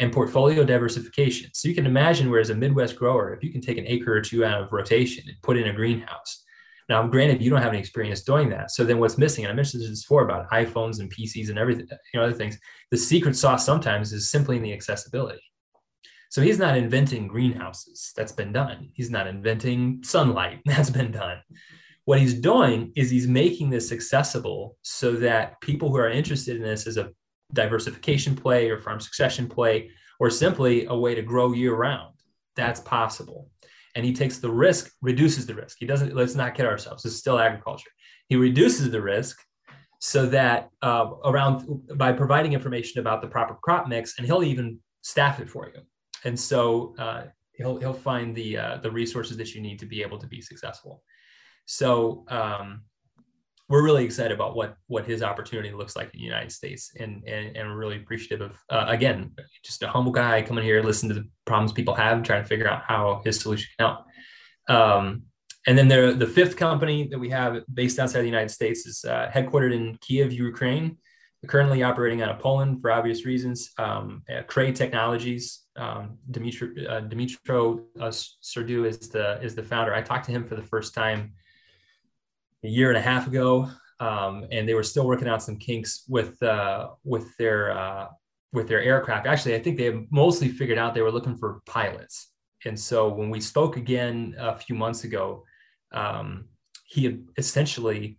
[0.01, 1.51] and portfolio diversification.
[1.55, 4.21] So you can imagine whereas a midwest grower if you can take an acre or
[4.21, 6.45] two out of rotation and put in a greenhouse
[6.89, 9.55] now granted you don't have any experience doing that so then what's missing and i
[9.55, 12.59] mentioned this before about iphones and pcs and everything you know other things
[12.91, 15.41] the secret sauce sometimes is simply in the accessibility
[16.29, 18.13] so he's not inventing greenhouses.
[18.17, 18.91] That's been done.
[18.93, 20.61] He's not inventing sunlight.
[20.67, 21.39] That's been done.
[22.05, 26.63] What he's doing is he's making this accessible so that people who are interested in
[26.63, 27.11] this as a
[27.53, 32.15] diversification play or farm succession play, or simply a way to grow year round,
[32.55, 33.51] that's possible.
[33.97, 35.79] And he takes the risk, reduces the risk.
[35.81, 37.05] He doesn't, let's not kid ourselves.
[37.05, 37.91] It's still agriculture.
[38.29, 39.37] He reduces the risk
[40.01, 41.67] so that uh, around
[41.97, 45.81] by providing information about the proper crop mix, and he'll even staff it for you
[46.27, 50.03] and so uh, he'll he'll find the uh, the resources that you need to be
[50.03, 51.03] able to be successful.
[51.67, 52.83] So um,
[53.69, 57.23] we're really excited about what what his opportunity looks like in the United States, and
[57.27, 59.33] and, and we're really appreciative of uh, again
[59.65, 62.69] just a humble guy coming here, listen to the problems people have, trying to figure
[62.69, 64.07] out how his solution can help.
[64.69, 65.23] Um,
[65.67, 69.05] and then the the fifth company that we have based outside the United States is
[69.05, 70.99] uh, headquartered in Kiev, Ukraine
[71.47, 73.71] currently operating out of Poland for obvious reasons.
[73.79, 78.13] Um, Kray Technologies, um, uh, Dimitro uh,
[78.43, 79.95] Serdu is the is the founder.
[79.95, 81.35] I talked to him for the first time
[82.67, 86.05] a year and a half ago, um, and they were still working out some kinks
[86.09, 88.07] with uh, with their uh,
[88.53, 89.27] with their aircraft.
[89.27, 92.33] Actually, I think they mostly figured out they were looking for pilots.
[92.65, 95.45] And so when we spoke again a few months ago,
[95.93, 96.47] um,
[96.87, 98.19] he had essentially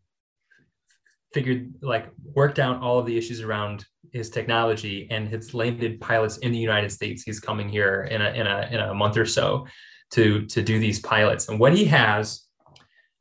[1.33, 6.37] figured like worked out all of the issues around his technology and has landed pilots
[6.37, 7.23] in the United States.
[7.23, 9.67] He's coming here in a in a in a month or so
[10.11, 11.49] to to do these pilots.
[11.49, 12.46] And what he has,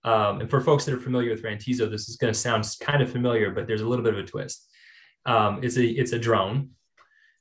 [0.06, 3.02] um, and for folks that are familiar with Rantizo, this is going to sound kind
[3.02, 4.70] of familiar, but there's a little bit of a twist.
[5.26, 6.70] Um, it's a it's a drone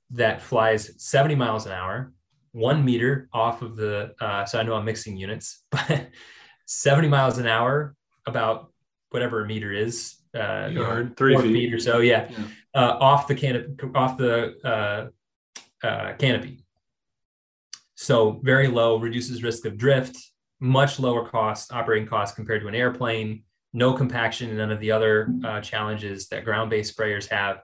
[0.09, 2.11] that flies 70 miles an hour,
[2.53, 4.15] one meter off of the.
[4.19, 6.07] Uh, so I know I'm mixing units, but
[6.65, 7.95] 70 miles an hour,
[8.25, 8.71] about
[9.11, 11.53] whatever a meter is, uh, yard, three feet.
[11.53, 11.73] feet.
[11.73, 11.99] or so.
[11.99, 12.37] Yeah, yeah.
[12.73, 16.65] Uh, off the canopy, off the uh, uh, canopy.
[17.93, 20.17] So very low, reduces risk of drift,
[20.59, 23.43] much lower cost operating cost compared to an airplane.
[23.73, 27.61] No compaction none of the other uh, challenges that ground-based sprayers have,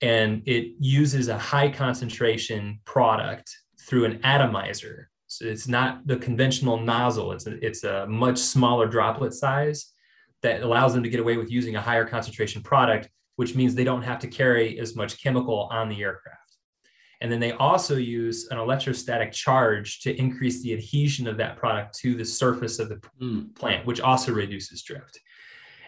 [0.00, 3.50] and it uses a high concentration product
[3.80, 5.10] through an atomizer.
[5.26, 7.32] So it's not the conventional nozzle.
[7.32, 9.92] It's a, it's a much smaller droplet size
[10.42, 13.84] that allows them to get away with using a higher concentration product, which means they
[13.84, 16.49] don't have to carry as much chemical on the aircraft.
[17.20, 21.98] And then they also use an electrostatic charge to increase the adhesion of that product
[21.98, 23.54] to the surface of the mm.
[23.54, 25.20] plant, which also reduces drift.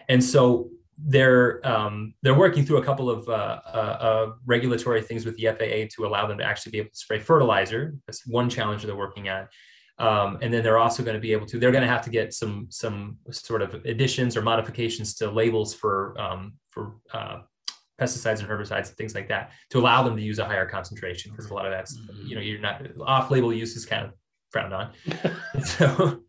[0.09, 5.25] And so they're um, they're working through a couple of uh, uh, uh, regulatory things
[5.25, 7.95] with the FAA to allow them to actually be able to spray fertilizer.
[8.05, 9.47] That's one challenge they're working on.
[9.99, 12.09] Um, and then they're also going to be able to they're going to have to
[12.09, 17.39] get some some sort of additions or modifications to labels for um, for uh,
[18.03, 21.31] pesticides and herbicides and things like that to allow them to use a higher concentration
[21.31, 22.27] because a lot of that's mm-hmm.
[22.27, 24.11] you know you're not off-label use is kind of
[24.51, 24.91] frowned on
[25.63, 26.19] so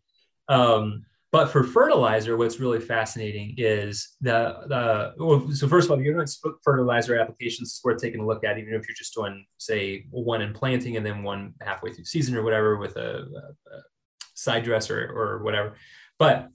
[0.47, 1.05] um,
[1.35, 6.13] but for fertilizer, what's really fascinating is the, the well, so first of all, you're
[6.13, 6.27] doing
[6.63, 10.41] fertilizer applications, it's worth taking a look at, even if you're just doing, say, one
[10.41, 13.81] in planting and then one halfway through season or whatever with a, a, a
[14.33, 15.75] side dress or, or whatever.
[16.17, 16.47] But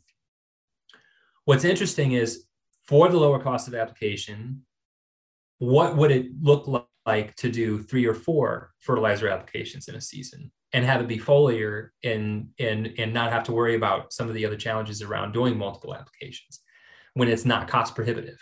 [1.45, 2.47] what's interesting is
[2.85, 4.65] for the lower cost of application,
[5.61, 6.67] what would it look
[7.07, 10.51] like to do three or four fertilizer applications in a season?
[10.73, 14.35] and have it be foliar and and and not have to worry about some of
[14.35, 16.61] the other challenges around doing multiple applications
[17.15, 18.39] when it's not cost prohibitive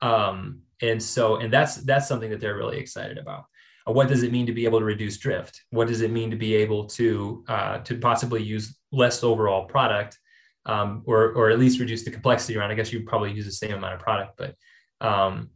[0.00, 3.44] um, and so and that's that's something that they're really excited about
[3.86, 6.30] uh, what does it mean to be able to reduce drift what does it mean
[6.30, 10.18] to be able to uh, to possibly use less overall product
[10.66, 12.70] um, or or at least reduce the complexity around.
[12.70, 14.54] I guess you probably use the same amount of product, but
[15.00, 15.50] um,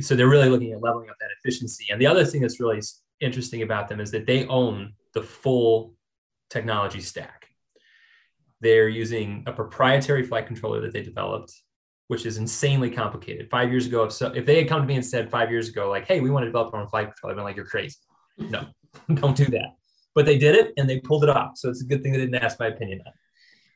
[0.00, 1.86] so they're really looking at leveling up that efficiency.
[1.90, 2.80] And the other thing that's really
[3.20, 5.94] interesting about them is that they own the full
[6.48, 7.46] technology stack.
[8.60, 11.52] They're using a proprietary flight controller that they developed,
[12.08, 13.48] which is insanely complicated.
[13.50, 15.68] Five years ago, if, so, if they had come to me and said five years
[15.68, 17.64] ago, like, "Hey, we want to develop our own flight controller," I've been like, "You're
[17.64, 17.96] crazy.
[18.36, 18.66] No,
[19.14, 19.76] don't do that."
[20.14, 21.56] But they did it, and they pulled it off.
[21.56, 23.12] So it's a good thing they didn't ask my opinion on.
[23.12, 23.18] It.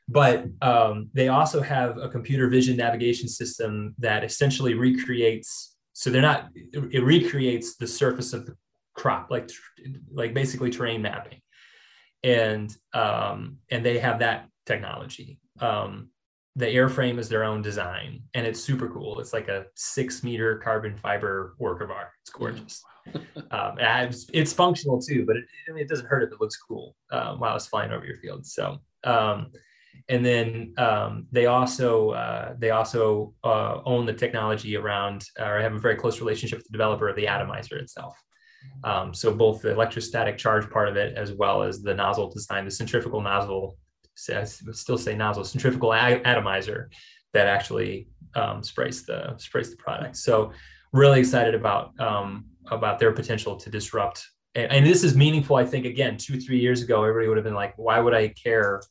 [0.07, 5.74] But um, they also have a computer vision navigation system that essentially recreates.
[5.95, 6.49] So they're not.
[6.53, 8.57] It recreates the surface of the
[8.95, 9.49] crop, like
[10.11, 11.39] like basically terrain mapping,
[12.21, 15.39] and um, and they have that technology.
[15.61, 16.09] Um,
[16.57, 19.21] the airframe is their own design, and it's super cool.
[19.21, 22.09] It's like a six meter carbon fiber work of art.
[22.23, 22.83] It's gorgeous.
[23.51, 27.39] um, it's, it's, functional too, but it, it doesn't hurt if it looks cool um,
[27.39, 28.45] while it's flying over your field.
[28.45, 29.51] So, um,
[30.07, 35.73] and then um, they also uh, they also uh, own the technology around or have
[35.73, 38.15] a very close relationship with the developer of the atomizer itself.
[38.83, 42.65] Um, so both the electrostatic charge part of it as well as the nozzle design,
[42.65, 43.77] the centrifugal nozzle
[44.29, 46.89] I still say nozzle, centrifugal atomizer
[47.33, 50.17] that actually um, sprays the sprays the product.
[50.17, 50.51] So
[50.93, 54.25] really excited about um, about their potential to disrupt.
[54.55, 55.57] And, and, this is meaningful.
[55.57, 58.29] I think again, two three years ago, everybody would have been like, "Why would I
[58.29, 58.81] care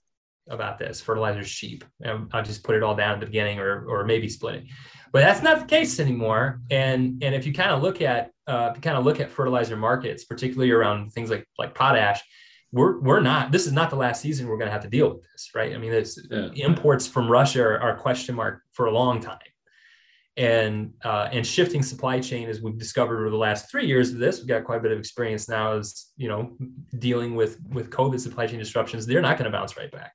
[0.49, 1.01] about this?
[1.01, 1.85] Fertilizer's cheap.
[2.01, 4.65] And I'll just put it all down at the beginning, or or maybe split it."
[5.13, 6.61] But that's not the case anymore.
[6.71, 9.31] And and if you kind of look at uh, if you kind of look at
[9.31, 12.23] fertilizer markets, particularly around things like like potash,
[12.75, 15.09] we're we're not this is not the last season we're going to have to deal
[15.09, 16.49] with this right i mean this yeah.
[16.57, 19.39] imports from russia are, are, question mark for a long time
[20.37, 24.19] and uh, and shifting supply chain as we've discovered over the last three years of
[24.19, 26.57] this we've got quite a bit of experience now as you know
[26.99, 30.13] dealing with with covid supply chain disruptions they're not going to bounce right back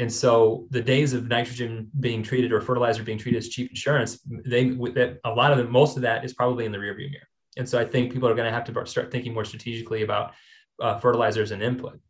[0.00, 4.18] and so the days of nitrogen being treated or fertilizer being treated as cheap insurance
[4.44, 7.28] they that a lot of the most of that is probably in the rearview mirror
[7.56, 10.32] and so i think people are going to have to start thinking more strategically about
[10.80, 12.00] uh, fertilizers and input.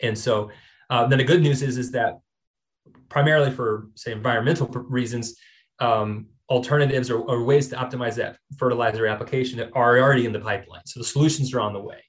[0.00, 0.50] And so
[0.90, 2.18] uh, then the good news is, is that
[3.08, 5.36] primarily for say environmental reasons,
[5.78, 10.80] um, alternatives or, or, ways to optimize that fertilizer application are already in the pipeline.
[10.86, 12.02] So the solutions are on the way.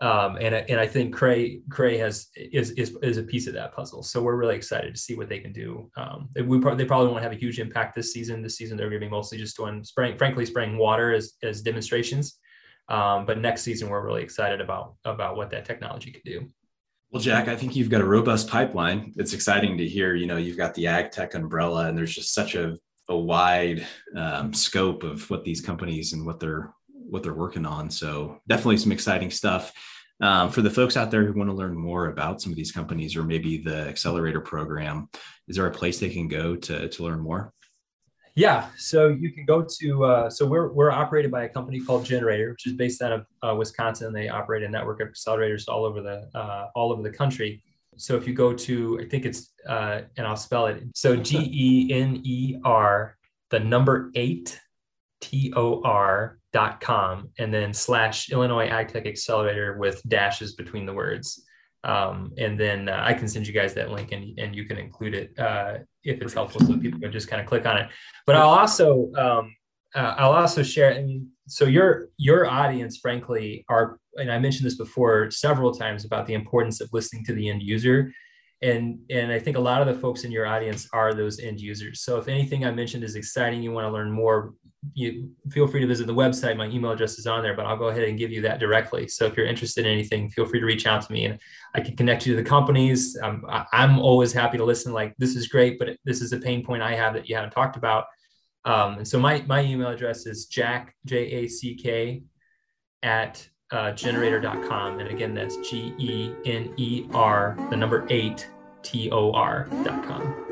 [0.00, 3.74] Um, and, and I think Kray Kray has is, is, is a piece of that
[3.74, 4.04] puzzle.
[4.04, 5.90] So we're really excited to see what they can do.
[5.96, 8.40] Um, we, they probably won't have a huge impact this season.
[8.40, 11.62] This season they're going to be mostly just doing spraying, frankly, spraying water as, as
[11.62, 12.38] demonstrations.
[12.88, 16.48] Um, but next season, we're really excited about about what that technology could do.
[17.10, 19.14] Well, Jack, I think you've got a robust pipeline.
[19.16, 20.14] It's exciting to hear.
[20.14, 22.78] You know, you've got the ag tech umbrella, and there's just such a
[23.08, 23.86] a wide
[24.16, 26.72] um, scope of what these companies and what they're
[27.08, 27.90] what they're working on.
[27.90, 29.72] So definitely some exciting stuff.
[30.20, 32.72] Um, for the folks out there who want to learn more about some of these
[32.72, 35.08] companies or maybe the accelerator program,
[35.46, 37.52] is there a place they can go to to learn more?
[38.34, 42.04] Yeah, so you can go to uh, so we're we're operated by a company called
[42.04, 44.12] gener8tor, which is based out of uh, Wisconsin.
[44.12, 47.62] They operate a network of accelerators all over the uh, all over the country.
[47.96, 50.84] So if you go to, I think it's uh, and I'll spell it.
[50.94, 53.16] So G E N E R,
[53.50, 54.58] the number eight
[55.20, 60.94] T O R dot com, and then slash Illinois AgTech Accelerator with dashes between the
[60.94, 61.44] words.
[61.84, 64.78] Um, and then uh, I can send you guys that link and, and you can
[64.78, 67.88] include it uh, if it's helpful so people can just kind of click on it.
[68.26, 69.54] But I'll also um,
[69.94, 70.94] uh, I'll also share.
[70.94, 76.04] I mean, so your your audience, frankly, are and I mentioned this before several times
[76.04, 78.12] about the importance of listening to the end user.
[78.60, 81.60] And, and I think a lot of the folks in your audience are those end
[81.60, 82.02] users.
[82.02, 84.54] So if anything I mentioned is exciting, you want to learn more,
[84.94, 86.56] you feel free to visit the website.
[86.56, 89.06] My email address is on there, but I'll go ahead and give you that directly.
[89.06, 91.38] So if you're interested in anything, feel free to reach out to me and
[91.76, 93.16] I can connect you to the companies.
[93.22, 94.92] Um, I'm always happy to listen.
[94.92, 97.52] Like this is great, but this is a pain point I have that you haven't
[97.52, 98.06] talked about.
[98.64, 102.24] Um, and so my, my email address is jack, J A C K
[103.04, 105.00] at uh, gener8tor.com.
[105.00, 108.48] And again, that's G E N E R, the number eight,
[108.82, 110.44] T O R.com.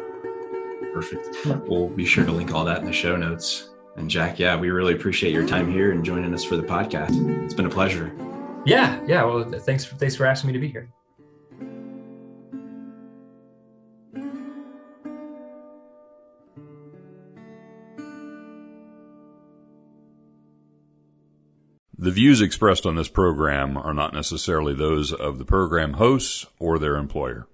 [0.93, 1.37] Perfect.
[1.69, 3.71] We'll be sure to link all that in the show notes.
[3.97, 7.45] And Jack, yeah, we really appreciate your time here and joining us for the podcast.
[7.45, 8.13] It's been a pleasure.
[8.67, 9.25] Yeah, yeah.
[9.25, 10.91] Well, thanks for, thanks for asking me to be here.
[22.07, 26.79] The views expressed on this program are not necessarily those of the program hosts or
[26.79, 27.49] their employer.